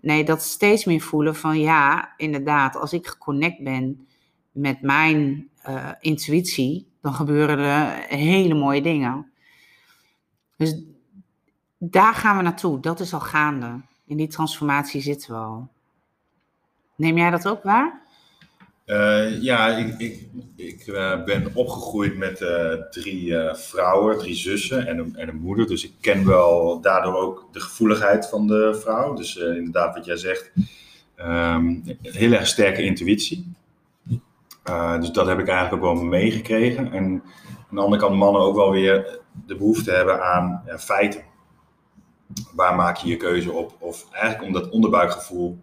[0.00, 4.06] nee, dat steeds meer voelen van ja, inderdaad, als ik geconnect ben
[4.54, 9.32] met mijn uh, intuïtie, dan gebeuren er hele mooie dingen.
[10.56, 10.82] Dus
[11.78, 12.80] daar gaan we naartoe.
[12.80, 13.80] Dat is al gaande.
[14.06, 15.68] In die transformatie zitten we al.
[16.96, 18.02] Neem jij dat ook waar?
[18.86, 20.84] Uh, ja, ik, ik, ik
[21.24, 22.36] ben opgegroeid met
[22.90, 25.66] drie vrouwen, drie zussen en een, en een moeder.
[25.66, 29.14] Dus ik ken wel daardoor ook de gevoeligheid van de vrouw.
[29.14, 30.52] Dus inderdaad, wat jij zegt,
[31.18, 33.52] um, een hele erg sterke intuïtie.
[34.70, 36.92] Uh, dus dat heb ik eigenlijk ook wel meegekregen.
[36.92, 37.22] En
[37.68, 41.22] aan de andere kant mannen ook wel weer de behoefte hebben aan ja, feiten.
[42.54, 43.76] Waar maak je je keuze op?
[43.78, 45.58] Of eigenlijk om dat onderbuikgevoel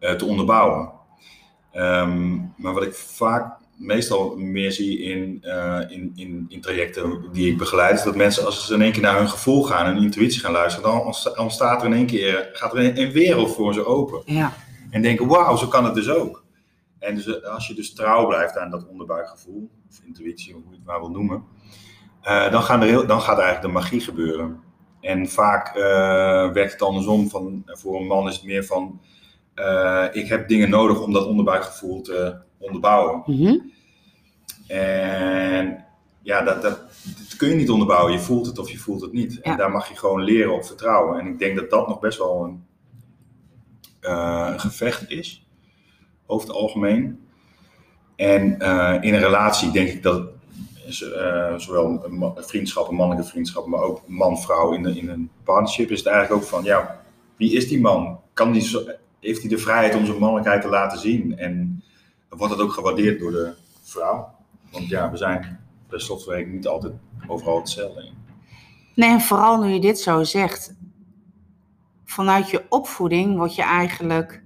[0.00, 0.90] uh, te onderbouwen.
[1.74, 7.50] Um, maar wat ik vaak meestal meer zie in, uh, in, in, in, trajecten die
[7.50, 10.02] ik begeleid, is dat mensen als ze in één keer naar hun gevoel gaan en
[10.02, 13.74] intuïtie gaan luisteren, dan ontstaat er in één keer, gaat er een, een wereld voor
[13.74, 14.22] ze open.
[14.24, 14.52] Ja.
[14.90, 16.43] En denken, wauw, zo kan het dus ook.
[17.04, 20.76] En dus, eh, als je dus trouw blijft aan dat onderbuikgevoel, of intuïtie, hoe je
[20.76, 21.44] het maar wil noemen,
[22.24, 24.62] uh, dan, gaan er heel, dan gaat eigenlijk de magie gebeuren.
[25.00, 25.82] En vaak uh,
[26.52, 27.28] werkt het andersom.
[27.28, 29.00] Van, voor een man is het meer van:
[29.54, 33.22] uh, ik heb dingen nodig om dat onderbuikgevoel te onderbouwen.
[33.26, 33.72] Mm
[34.66, 35.84] En
[36.22, 36.78] ja, dat, dat,
[37.18, 38.12] dat, kun je niet onderbouwen.
[38.12, 39.40] Je voelt het of je voelt het niet.
[39.40, 41.20] En daar mag je gewoon leren op vertrouwen.
[41.20, 42.64] En ik denk dat dat nog best wel een,
[44.00, 45.43] een gevecht is
[46.26, 47.26] over het algemeen.
[48.16, 50.28] En uh, in een relatie denk ik dat
[51.02, 52.06] uh, zowel
[52.36, 56.64] vriendschappen, mannelijke vriendschappen, maar ook man-vrouw in, in een partnership is het eigenlijk ook van,
[56.64, 57.00] ja,
[57.36, 58.20] wie is die man?
[58.32, 58.62] Kan die
[59.20, 61.38] heeft hij de vrijheid om zijn mannelijkheid te laten zien?
[61.38, 61.82] En
[62.28, 64.34] wordt het ook gewaardeerd door de vrouw?
[64.70, 66.92] Want ja, we zijn per slotverrekening niet altijd
[67.26, 68.10] overal hetzelfde.
[68.94, 70.74] Nee, en vooral nu je dit zo zegt,
[72.04, 74.42] vanuit je opvoeding word je eigenlijk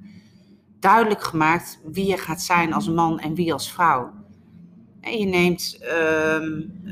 [0.81, 4.13] duidelijk gemaakt wie je gaat zijn als man en wie als vrouw.
[5.01, 5.89] En je neemt uh,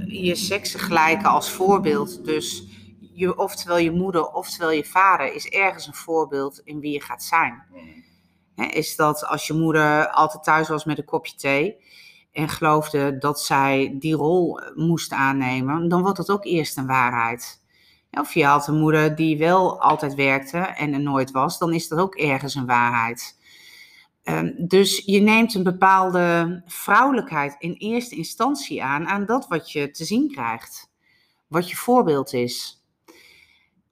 [0.06, 2.24] je seksgelijke als voorbeeld.
[2.24, 2.64] Dus
[3.12, 7.22] je, oftewel je moeder, oftewel je vader is ergens een voorbeeld in wie je gaat
[7.22, 7.62] zijn.
[8.56, 11.76] is dat als je moeder altijd thuis was met een kopje thee
[12.32, 17.64] en geloofde dat zij die rol moest aannemen, dan wordt dat ook eerst een waarheid.
[18.10, 21.88] Of je had een moeder die wel altijd werkte en er nooit was, dan is
[21.88, 23.35] dat ook ergens een waarheid.
[24.26, 29.90] Ehm, dus je neemt een bepaalde vrouwelijkheid in eerste instantie aan, aan dat wat je
[29.90, 30.90] te zien krijgt,
[31.46, 32.84] wat je voorbeeld is.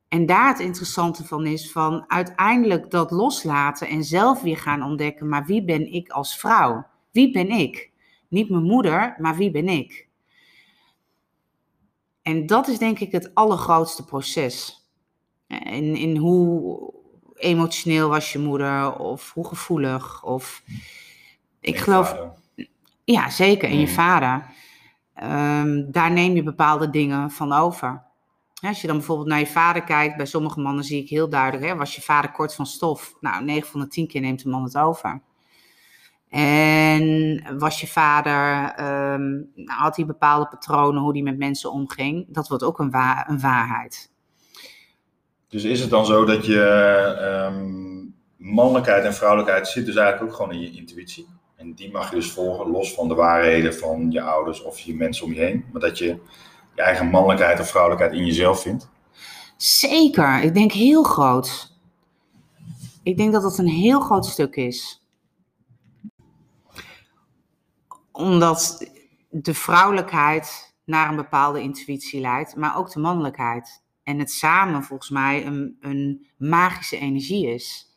[0.09, 5.29] En daar het interessante van is van uiteindelijk dat loslaten en zelf weer gaan ontdekken,
[5.29, 6.87] maar wie ben ik als vrouw?
[7.11, 7.91] Wie ben ik?
[8.29, 10.09] Niet mijn moeder, maar wie ben ik?
[12.23, 14.87] En dat is denk ik het allergrootste proces.
[15.47, 16.94] In, in hoe,
[17.45, 20.63] emotioneel was je moeder of hoe gevoelig of
[21.61, 22.17] ik geloof
[23.05, 23.93] ja zeker en je mm.
[23.93, 24.47] vader
[25.23, 28.03] um, daar neem je bepaalde dingen van over
[28.61, 31.65] als je dan bijvoorbeeld naar je vader kijkt bij sommige mannen zie ik heel duidelijk
[31.65, 34.49] hè, was je vader kort van stof nou 9 van de 10 keer neemt de
[34.49, 35.23] man het over
[36.35, 38.75] en was je vader,
[39.13, 42.27] um, had hij bepaalde patronen hoe hij met mensen omging?
[42.29, 44.13] Dat wordt ook een, wa een waarheid.
[45.55, 46.61] Dus is het dan zo dat je
[47.53, 51.29] um, mannelijkheid en vrouwelijkheid zit dus eigenlijk ook gewoon in je intuïtie?
[51.57, 54.95] En die mag je dus volgen, los van de waarheden van je ouders of je
[54.95, 55.65] mensen om je heen.
[55.73, 56.21] Maar dat je
[56.75, 58.89] je eigen mannelijkheid of vrouwelijkheid in jezelf vindt?
[59.57, 61.73] Zeker, ik denk heel groot.
[63.03, 65.07] Ik denk dat dat een heel groot stuk is.
[68.13, 68.91] Omdat
[69.29, 75.11] de vrouwelijkheid naar een bepaalde intuïtie leidt, maar ook de mannelijkheid en het samen volgens
[75.11, 77.97] mij een, een magische energie is.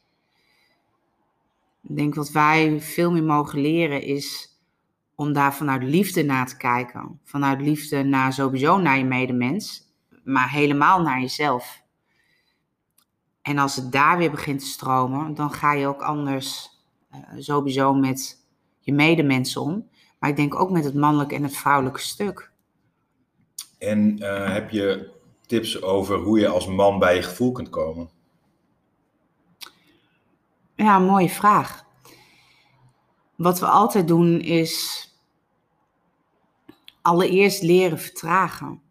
[1.83, 4.57] Ik denk wat wij veel meer mogen leren is
[5.15, 7.19] om daar vanuit liefde naar te kijken.
[7.23, 9.93] Vanuit liefde naar sowieso naar je medemens,
[10.23, 11.85] maar helemaal naar jezelf.
[13.41, 16.69] En als het daar weer begint te stromen, dan ga je ook anders
[17.11, 18.45] uh, sowieso met
[18.79, 19.89] je medemensen om.
[20.19, 22.51] Maar ik denk ook met het mannelijke en het vrouwelijke stuk.
[23.77, 25.16] En uh, heb je
[25.47, 28.09] tips over hoe je als man bij je gevoel kunt komen?
[30.75, 31.85] Ja, mooie vraag.
[33.35, 35.05] Wat we altijd doen is
[37.01, 38.81] allereerst leren vertragen.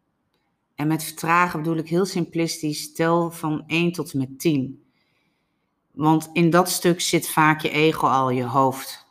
[0.75, 4.85] En met vertragen bedoel ik heel simplistisch, tel van 1 tot en met 10.
[5.93, 9.07] Want in dat stuk zit vaak je ego al, je hoofd.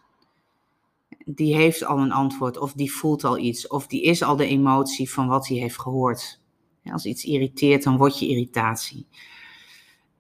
[1.25, 4.47] Die heeft al een antwoord, of die voelt al iets, of die is al de
[4.47, 6.43] emotie van wat hij heeft gehoord.
[6.91, 9.07] Als iets irriteert, dan wordt je irritatie.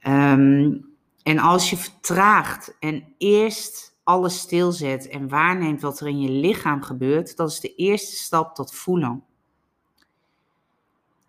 [0.07, 6.29] Um, en als je vertraagt en eerst alles stilzet en waarneemt wat er in je
[6.29, 9.23] lichaam gebeurt, dat is de eerste stap tot voelen.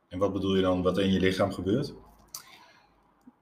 [0.09, 1.94] En wat bedoel je dan wat er in je lichaam gebeurt?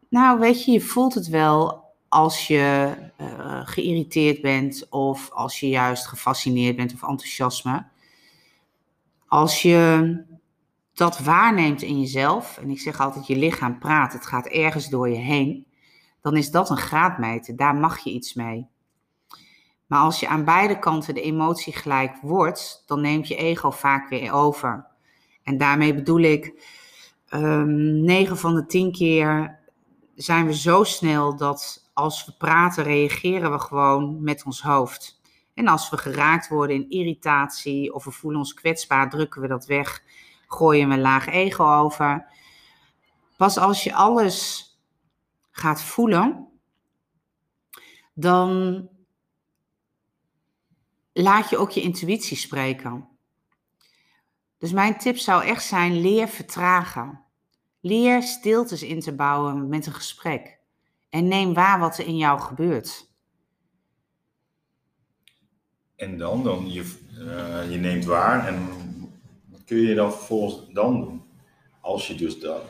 [0.08, 5.68] Nou, weet je, je voelt het wel als je uh, geïrriteerd bent of als je
[5.68, 7.86] juist gefascineerd bent of enthousiasme.
[9.26, 10.24] Als je
[10.94, 15.08] dat waarneemt in jezelf, en ik zeg altijd, je lichaam praat, het gaat ergens door
[15.08, 15.66] je heen,
[16.20, 18.66] dan is dat een graadmeter, daar mag je iets mee.
[19.86, 24.08] Maar als je aan beide kanten de emotie gelijk wordt, dan neemt je ego vaak
[24.08, 24.86] weer over.
[25.42, 26.46] En daarmee bedoel ik,
[27.30, 29.58] um, ehm, 9 van de 10 keer
[30.14, 35.20] zijn we zo snel dat als we praten, reageren we gewoon met ons hoofd.
[35.54, 39.66] En als we geraakt worden in irritatie of we voelen ons kwetsbaar, drukken we dat
[39.66, 40.02] weg,
[40.54, 42.26] gooien we laag ego over.
[43.36, 44.68] Pas als je alles
[45.50, 46.48] gaat voelen,
[48.14, 48.88] dan
[51.12, 53.08] laat je ook je intuïtie spreken.
[54.58, 57.22] Dus mijn tip zou echt zijn: leer vertragen.
[57.80, 60.58] Leer stiltes in te bouwen met een gesprek.
[61.08, 63.12] En neem waar wat er in jou gebeurt.
[65.96, 68.83] En dan, dan je, uh, je neemt waar en
[69.64, 71.22] kun je dan vervolgens dan doen?
[71.80, 72.62] Als je dus dat,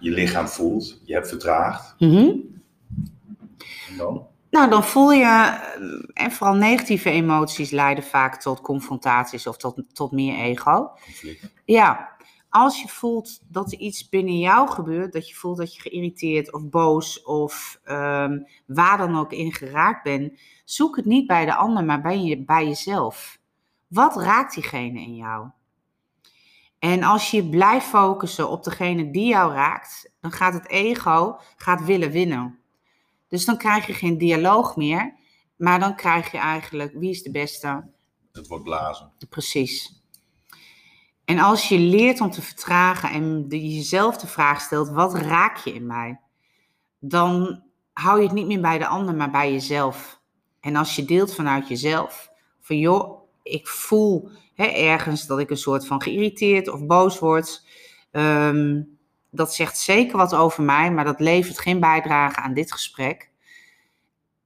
[0.00, 1.94] je lichaam voelt, je hebt vertraagd.
[1.98, 2.62] Mm
[3.88, 4.26] En dan?
[4.50, 9.82] Nou, dan voel je, eh, en vooral negatieve emoties leiden vaak tot confrontaties of tot,
[9.92, 10.90] tot meer ego.
[11.04, 11.52] Conflict.
[11.64, 12.16] Ja,
[12.50, 16.52] als je voelt dat er iets binnen jou gebeurt, dat je voelt dat je geïrriteerd
[16.52, 21.54] of boos of um, waar dan ook in geraakt bent, zoek het niet bij de
[21.54, 23.38] ander, maar bij, je, bij jezelf.
[23.86, 25.48] Wat raakt diegene in jou?
[26.80, 31.84] En als je blijft focussen op degene die jou raakt, dan gaat het ego gaat
[31.84, 32.58] willen winnen.
[33.28, 35.14] Dus dan krijg je geen dialoog meer,
[35.56, 37.90] maar dan krijg je eigenlijk wie is de beste.
[38.32, 39.12] Het wordt blazen.
[39.28, 40.02] Precies.
[41.24, 45.74] En als je leert om te vertragen en jezelf de vraag stelt, wat raak je
[45.74, 46.20] in mij?
[46.98, 47.62] Dan
[47.92, 50.20] hou je het niet meer bij de ander, maar bij jezelf.
[50.60, 55.56] En als je deelt vanuit jezelf, van joh, ik voel hè, ergens dat ik een
[55.56, 57.66] soort van geïrriteerd of boos word.
[58.10, 58.82] Ehm,
[59.30, 63.30] dat zegt zeker wat over mij, maar dat levert geen bijdrage aan dit gesprek.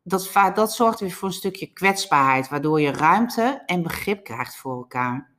[0.03, 4.77] Dat, dat zorgt weer voor een stukje kwetsbaarheid, waardoor je ruimte en begrip krijgt voor
[4.77, 5.31] elkaar.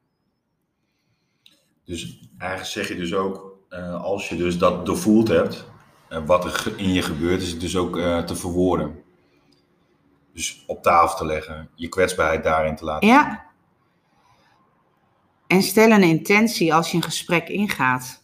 [1.85, 5.65] Dus eigenlijk zeg je dus ook, uh, als je dus dat doorvoeld hebt,
[6.09, 9.03] uh, wat er in je gebeurt, is het dus ook uh, te verwoorden.
[10.33, 13.23] Dus op tafel te leggen, je kwetsbaarheid daarin te laten ja.
[13.23, 13.44] zien.
[15.55, 18.23] En stel een intentie als je een gesprek ingaat.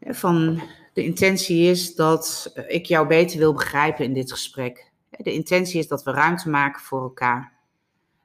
[0.00, 4.92] Van de intentie is dat ik jou beter wil begrijpen in dit gesprek.
[5.10, 7.52] De intentie is dat we ruimte maken voor elkaar.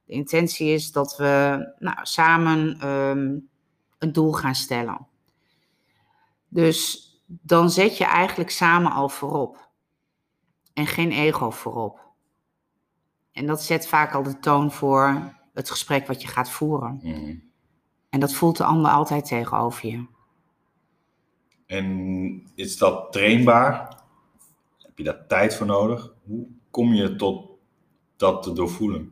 [0.06, 3.50] De intentie is dat we nou, samen um,
[3.98, 5.08] een doel gaan stellen.
[6.48, 9.70] Dus dan zet je eigenlijk samen al voorop.
[10.74, 12.00] En geen ego voorop.
[13.32, 17.00] En dat zet vaak al de toon voor het gesprek wat je gaat voeren.
[17.04, 17.47] Mm.
[18.10, 20.06] En dat voelt de ander altijd tegenover je.
[21.66, 23.98] En is dat trainbaar?
[24.82, 26.14] Heb je daar tijd voor nodig?
[26.26, 27.46] Hoe kom je tot
[28.16, 29.12] dat te doorvoelen?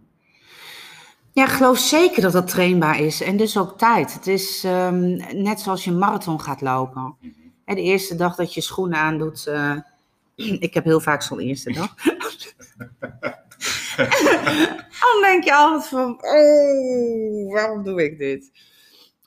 [1.31, 3.21] Ja, ik geloof zeker dat dat trainbaar is.
[3.21, 4.13] En dus ook tijd.
[4.13, 7.15] Het is um, net zoals je een marathon gaat lopen.
[7.19, 7.33] Mm
[7.65, 9.45] De eerste dag dat je schoenen aandoet.
[9.47, 9.77] Uh,
[10.67, 11.93] ik heb heel vaak zo'n eerste dag.
[14.99, 18.51] Dan denk je altijd van, oh, waarom doe ik dit?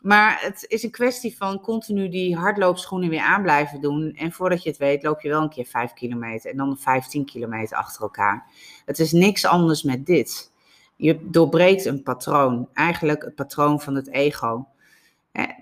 [0.08, 4.12] Maar het is een kwestie van continu die hardloopschoenen weer aan blijven doen.
[4.14, 7.24] En voordat je het weet, loop je wel een keer 5 kilometer en dan 15
[7.24, 8.46] kilometer achter elkaar.
[8.84, 10.52] Het is niks anders met dit.
[10.96, 14.66] Je doorbreekt een patroon, eigenlijk het patroon van het ego.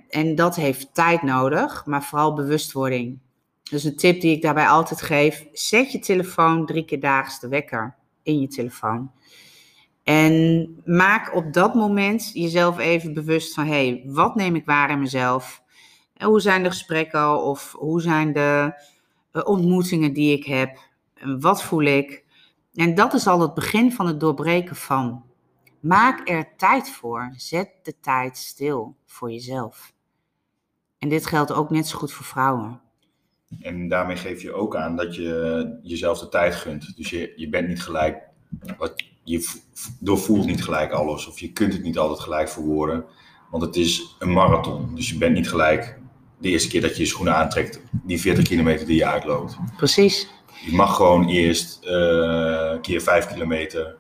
[0.09, 3.18] En dat heeft tijd nodig, maar vooral bewustwording.
[3.70, 7.49] Dus een tip die ik daarbij altijd geef: zet je telefoon drie keer daags de
[7.49, 9.11] wekker in je telefoon.
[10.07, 14.91] En maak op dat moment jezelf even bewust van: hé, hey, wat neem ik waar
[14.91, 15.63] in mezelf?
[16.17, 18.81] En hoe zijn de gesprekken of hoe zijn de
[19.33, 20.79] eh, ontmoetingen die ik heb?
[21.15, 22.25] En wat voel ik?
[22.75, 25.25] En dat is al het begin van het doorbreken van.
[25.81, 27.33] Maak er tijd voor.
[27.37, 29.93] Zet de tijd stil voor jezelf.
[30.99, 32.81] En dit geldt ook net zo goed voor vrouwen.
[33.61, 36.97] En daarmee geef je ook aan dat je jezelf de tijd gunt.
[36.97, 38.23] Dus je, je bent niet gelijk,
[38.79, 39.51] wat, je
[40.01, 41.27] doorvoelt niet gelijk alles.
[41.27, 43.05] Of je kunt het niet altijd gelijk verwoorden.
[43.51, 44.95] Want het is een marathon.
[44.95, 45.99] Dus je bent niet gelijk
[46.39, 49.57] de eerste keer dat je je schoenen aantrekt, die 40 kilometer die je uitloopt.
[49.77, 50.29] Precies.
[50.64, 51.91] Je mag gewoon eerst uh,
[52.72, 53.97] een keer 5 kilometer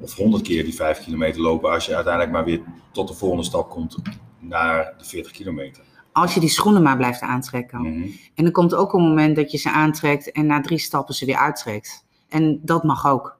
[0.00, 3.44] of 100 keer die 5 kilometer lopen als je uiteindelijk maar weer tot de volgende
[3.44, 3.96] stap komt
[4.38, 5.82] naar de 40 kilometer.
[6.12, 7.80] Als je die schoenen maar blijft aantrekken.
[7.80, 8.08] Mhm.
[8.34, 11.26] En er komt ook een moment dat je ze aantrekt en na drie stappen ze
[11.26, 12.04] weer uittrekt.
[12.28, 13.38] En dat mag ook.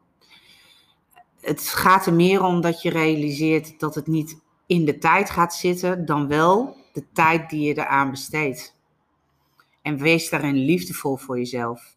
[1.45, 5.55] Het gaat er meer om dat je realiseert dat het niet in de tijd gaat
[5.55, 8.77] zitten, dan wel de tijd die je eraan besteedt.
[9.83, 11.97] En wees daarin liefdevol voor jezelf.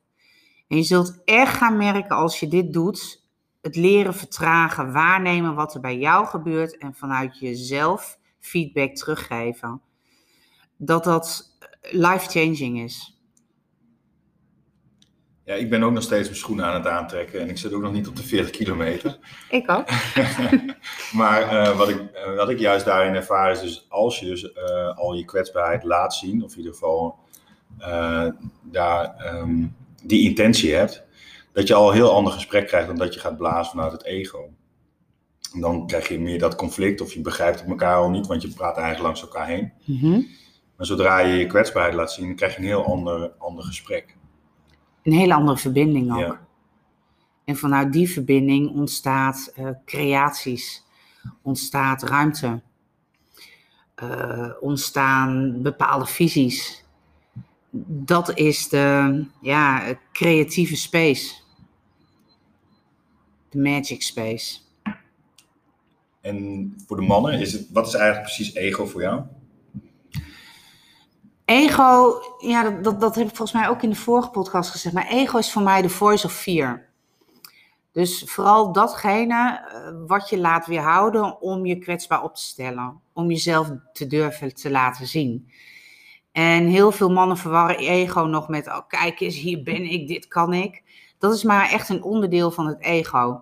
[0.68, 3.24] En je zult echt gaan merken als je dit doet,
[3.62, 9.82] het leren vertragen, waarnemen wat er bij jou gebeurt en vanuit jezelf feedback teruggeven.
[10.78, 13.17] Dat dat life-changing is.
[15.48, 17.82] Ja, ik ben ook nog steeds mijn schoenen aan het aantrekken en ik zit ook
[17.82, 19.18] nog niet op de 40 kilometer.
[19.50, 19.88] Ik ook.
[21.22, 24.44] maar uh, wat, ik, uh, wat ik juist daarin ervaar is dus als je dus
[24.44, 27.20] uh, al je kwetsbaarheid laat zien, of in ieder geval
[28.62, 31.04] daar um, die intentie hebt,
[31.54, 34.04] dat je al een heel ander gesprek krijgt dan dat je gaat blazen vanuit het
[34.04, 34.50] ego.
[35.54, 38.54] En dan krijg je meer dat conflict of je begrijpt elkaar al niet, want je
[38.54, 39.74] praat eigenlijk langs elkaar heen.
[39.86, 40.28] Mm -hmm.
[40.78, 44.17] Maar zodra je je kwetsbaarheid laat zien, dan krijg je een heel ander, ander gesprek.
[45.08, 46.20] Een hele andere verbinding ook.
[46.20, 46.48] Ja.
[47.46, 50.84] En vanuit die verbinding ontstaat uh, creaties,
[51.42, 52.62] ontstaat ruimte,
[54.04, 56.86] uh, ontstaan bepaalde visies.
[57.82, 61.34] Dat is de ja, creatieve space.
[63.50, 64.60] De magic space.
[66.22, 69.22] En voor de mannen, is het, wat is eigenlijk precies ego voor jou?
[71.48, 74.96] Ego, ja, dat, dat, dat, heb ik volgens mij ook in de vorige podcast gezegd.
[74.96, 76.86] Maar ego is voor mij de voice of fear.
[77.92, 79.62] Dus vooral datgene
[80.08, 83.02] wat je laat weerhouden om je kwetsbaar op te stellen.
[83.14, 85.52] Om jezelf te durven te laten zien.
[86.32, 90.28] En heel veel mannen verwarren ego nog met, oh kijk eens, hier ben ik, dit
[90.28, 90.84] kan ik.
[91.18, 93.42] Dat is maar echt een onderdeel van het ego.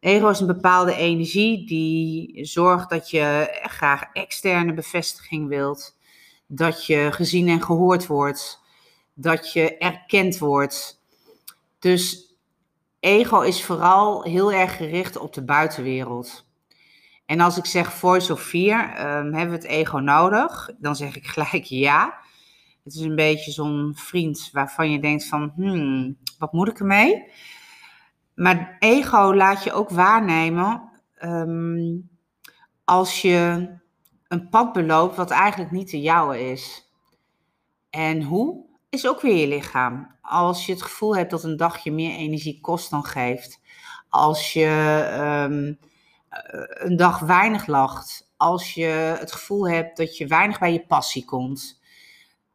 [0.00, 5.96] Ego is een bepaalde energie die zorgt dat je graag externe bevestiging wilt.
[6.50, 8.60] Dat je gezien en gehoord wordt.
[9.14, 11.00] Dat je erkend wordt.
[11.78, 12.34] Dus
[13.00, 16.46] ego is vooral heel erg gericht op de buitenwereld.
[17.26, 20.70] En als ik zeg voice of fear, um, hebben we het ego nodig?
[20.78, 22.14] Dan zeg ik gelijk ja.
[22.84, 27.30] Het is een beetje zo'n vriend waarvan je denkt van, hmm, wat moet ik ermee?
[28.34, 30.90] Maar ego laat je ook waarnemen
[31.22, 32.08] um,
[32.84, 33.68] als je
[34.28, 36.92] een pad beloopt wat eigenlijk niet de jouwe is.
[37.90, 38.66] En hoe?
[38.88, 40.16] Is ook weer je lichaam.
[40.22, 43.60] Als je het gevoel hebt dat een dagje meer energie kost dan geeft.
[44.08, 44.66] Als je
[45.50, 45.78] um,
[46.68, 48.32] een dag weinig lacht.
[48.36, 51.80] Als je het gevoel hebt dat je weinig bij je passie komt.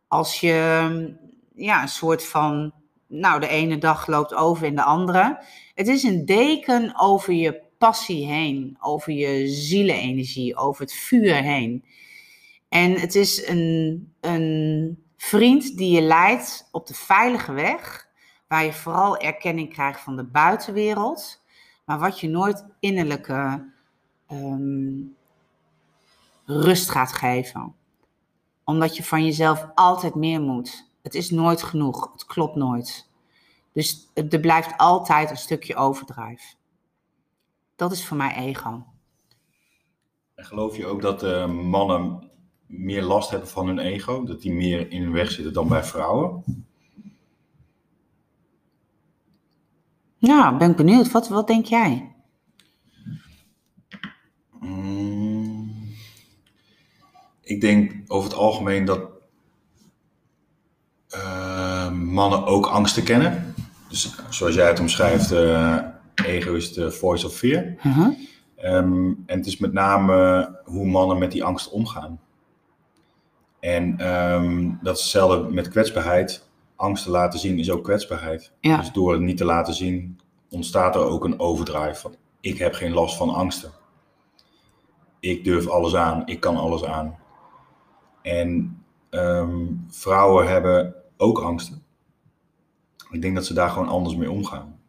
[0.08, 1.18] Als je
[1.56, 2.74] ja, een soort van,
[3.08, 5.44] nou de ene dag loopt over in de andere.
[5.74, 11.86] Het is een deken over je passie heen, over je zielenenergie, over het vuur heen.
[12.70, 18.10] En het is een, een vriend die je leidt op de veilige weg,
[18.48, 21.44] waar je vooral erkenning krijgt van de buitenwereld,
[21.86, 23.72] maar wat je nooit innerlijke
[24.32, 25.16] um,
[26.46, 27.76] rust gaat geven.
[28.64, 30.92] Omdat je van jezelf altijd meer moet.
[31.02, 33.10] Het is nooit genoeg, het klopt nooit.
[33.74, 36.56] Dus er blijft altijd een stukje overdrijf.
[37.84, 38.86] Dat is voor mij ego.
[40.36, 42.30] En geloof je ook dat uh, mannen
[42.66, 44.24] meer last hebben van hun ego?
[44.24, 46.44] Dat die meer in hun weg zitten dan bij vrouwen?
[50.18, 51.12] Nou, ben ik benieuwd.
[51.12, 52.16] Wat, wat denk jij?
[54.60, 55.94] Mm.
[57.42, 59.10] ik denk over het algemeen dat
[61.10, 63.56] uh, mannen ook angsten kennen.
[63.90, 67.64] Dus zoals jij het omschrijft, uh, ego is de voice of fear.
[67.64, 68.14] Uh -huh.
[68.64, 72.20] um, en het is met name hoe mannen met die angst omgaan.
[73.60, 76.48] En um, dat is hetzelfde met kwetsbaarheid.
[76.76, 78.52] Angst te laten zien is ook kwetsbaarheid.
[78.60, 78.78] Ja.
[78.78, 82.74] Dus door het niet te laten zien, ontstaat er ook een overdrive van ik heb
[82.74, 83.72] geen last van angsten.
[85.20, 87.20] Ik durf alles aan, ik kan alles aan.
[88.22, 91.84] En um, vrouwen hebben ook angsten.
[93.12, 94.80] Ik denk dat ze daar gewoon anders mee omgaan.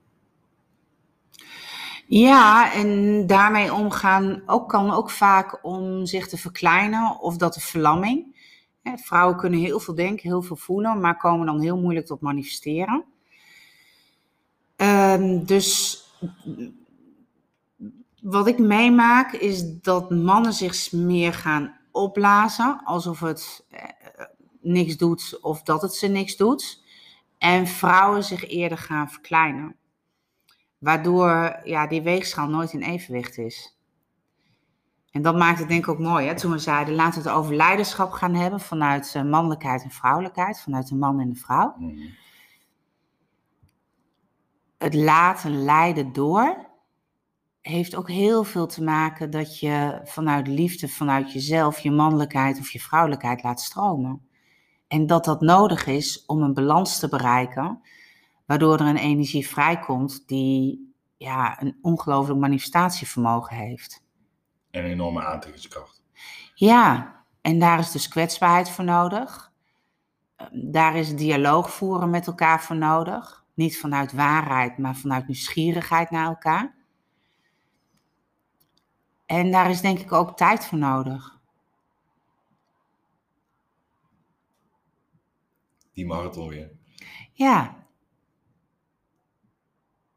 [2.17, 7.61] Ja, en daarmee omgaan ook, kan ook vaak om zich te verkleinen of dat de
[7.61, 8.37] verlamming.
[8.83, 13.05] Vrouwen kunnen heel veel denken, heel veel voelen, maar komen dan heel moeilijk tot manifesteren.
[14.77, 15.99] Um, dus
[18.23, 23.83] wat ik meemaak is dat mannen zich meer gaan opblazen, alsof het eh,
[24.61, 26.83] niks doet of dat het ze niks doet.
[27.39, 29.77] En vrouwen zich eerder gaan verkleinen.
[30.85, 33.79] Waardoor ja, die weegschaal nooit in evenwicht is.
[35.11, 36.27] En dat maakt het denk ik ook mooi.
[36.27, 36.35] Hè?
[36.35, 40.61] Toen we zeiden, laten we het over leiderschap gaan hebben vanuit uh, mannelijkheid en vrouwelijkheid,
[40.61, 41.75] vanuit de man en de vrouw.
[41.79, 42.15] Mm.
[44.79, 46.67] Het laten leiden door
[47.61, 52.71] heeft ook heel veel te maken dat je vanuit liefde, vanuit jezelf, je mannelijkheid of
[52.71, 54.29] je vrouwelijkheid laat stromen.
[54.89, 57.81] En dat dat nodig is om een balans te bereiken,
[58.45, 64.03] waardoor er een energie vrijkomt die ja, een ongelooflijk manifestatievermogen heeft.
[64.71, 66.03] En een enorme aantrekkingskracht.
[66.55, 69.53] Ja, en daar is dus kwetsbaarheid voor nodig.
[70.53, 73.45] Daar is dialoog voeren met elkaar voor nodig.
[73.55, 76.75] Niet vanuit waarheid, maar vanuit nieuwsgierigheid naar elkaar.
[79.27, 81.39] En daar is denk ik ook tijd voor nodig.
[85.93, 86.71] Die marathon weer.
[87.33, 87.84] Ja.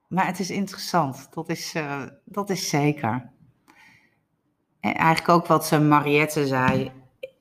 [0.08, 3.32] Maar het is interessant, dat is, uh, dat is zeker.
[4.80, 6.92] En eigenlijk ook wat uh, Mariette zei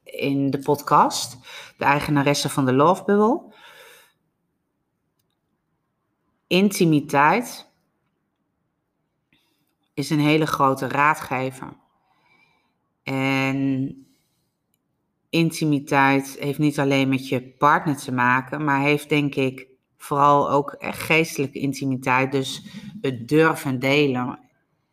[0.04, 1.38] in de podcast,
[1.76, 3.54] de eigenaresse van de Love Bubble.
[6.46, 7.70] Intimiteit
[9.94, 11.76] is een hele grote raadgever.
[13.02, 14.06] En
[15.30, 20.74] intimiteit heeft niet alleen met je partner te maken, maar heeft denk ik vooral ook
[20.78, 22.32] geestelijke intimiteit.
[22.32, 22.66] Dus
[23.00, 24.38] het durven delen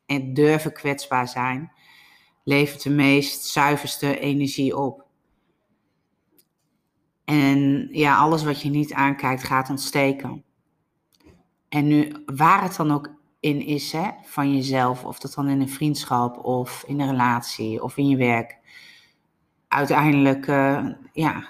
[0.05, 1.71] en durven kwetsbaar zijn,
[2.43, 5.05] levert de meest zuiverste energie op.
[7.25, 10.43] En ja, alles wat je niet aankijkt gaat ontsteken.
[11.69, 15.61] En nu, waar het dan ook in is hè, van jezelf, of dat dan in
[15.61, 18.57] een vriendschap of in een relatie of in je werk,
[19.67, 21.47] uiteindelijk uh, ja,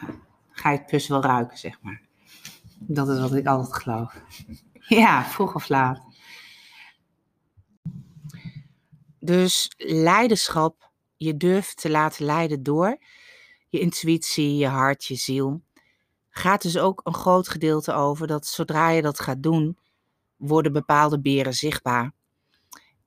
[0.50, 2.02] ga je het puzzel wel ruiken, zeg maar.
[2.88, 4.14] Dat is wat ik altijd geloof.
[4.88, 6.02] Ja, vroeg of laat.
[9.20, 12.98] Dus leiderschap, je durft te laten leiden door
[13.74, 15.62] je intuïtie, je hart, je ziel.
[16.30, 19.78] Gaat dus ook een groot gedeelte over dat zodra je dat gaat doen,
[20.36, 22.14] worden bepaalde beren zichtbaar.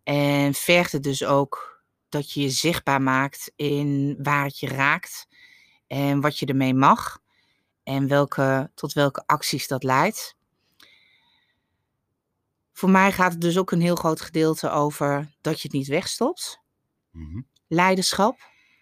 [0.02, 5.28] En vergt het dus ook dat je je zichtbaar maakt in waar het je raakt
[5.86, 7.18] en wat je ermee mag
[7.86, 10.36] en welke, tot welke acties dat leidt.
[12.72, 15.86] Voor mij gaat het dus ook een heel groot gedeelte over dat je het niet
[15.86, 16.60] wegstopt,
[17.10, 17.46] mm-hmm.
[17.66, 18.38] leiderschap,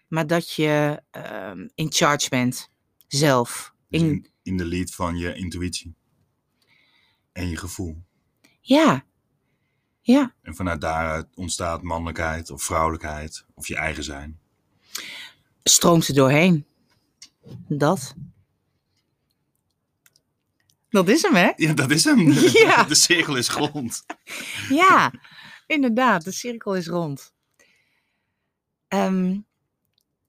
[0.07, 2.69] maar dat je uh, in charge bent,
[3.07, 3.73] zelf.
[3.89, 5.95] Dus in, in de lead van je intuïtie
[7.31, 8.03] en je gevoel.
[8.61, 9.05] Ja.
[10.01, 10.35] Ja.
[10.41, 14.39] En vanuit daaruit ontstaat mannelijkheid of vrouwelijkheid of je eigen zijn.
[15.63, 16.65] Stroomt er doorheen.
[17.67, 18.15] Dat.
[20.95, 21.51] Dat is hem, hè?
[21.55, 22.31] Ja, dat is hem.
[22.65, 22.83] Ja.
[22.83, 24.05] De cirkel is rond.
[24.69, 25.13] Ja,
[25.67, 26.23] inderdaad.
[26.23, 27.33] De cirkel is rond.
[28.87, 29.45] Um,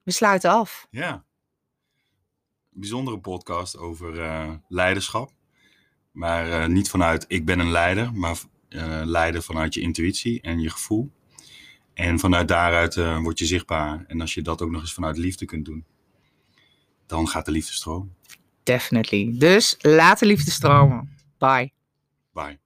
[0.03, 0.87] we sluiten af.
[0.91, 1.25] Ja.
[2.71, 5.33] Bijzondere podcast over uh, leiderschap.
[6.13, 8.37] Maar uh, niet vanuit ik ben een leider, maar
[8.69, 11.11] uh, leiden vanuit je intuïtie en je gevoel.
[11.95, 14.05] En vanuit daaruit word je zichtbaar.
[14.07, 15.85] En als je dat ook nog eens vanuit liefde kunt doen,
[17.07, 18.16] dan gaat de liefde stromen.
[18.67, 19.35] Definitely.
[19.39, 21.09] Dus laat de liefde stromen.
[21.39, 21.73] Bye.
[22.33, 22.59] Bye.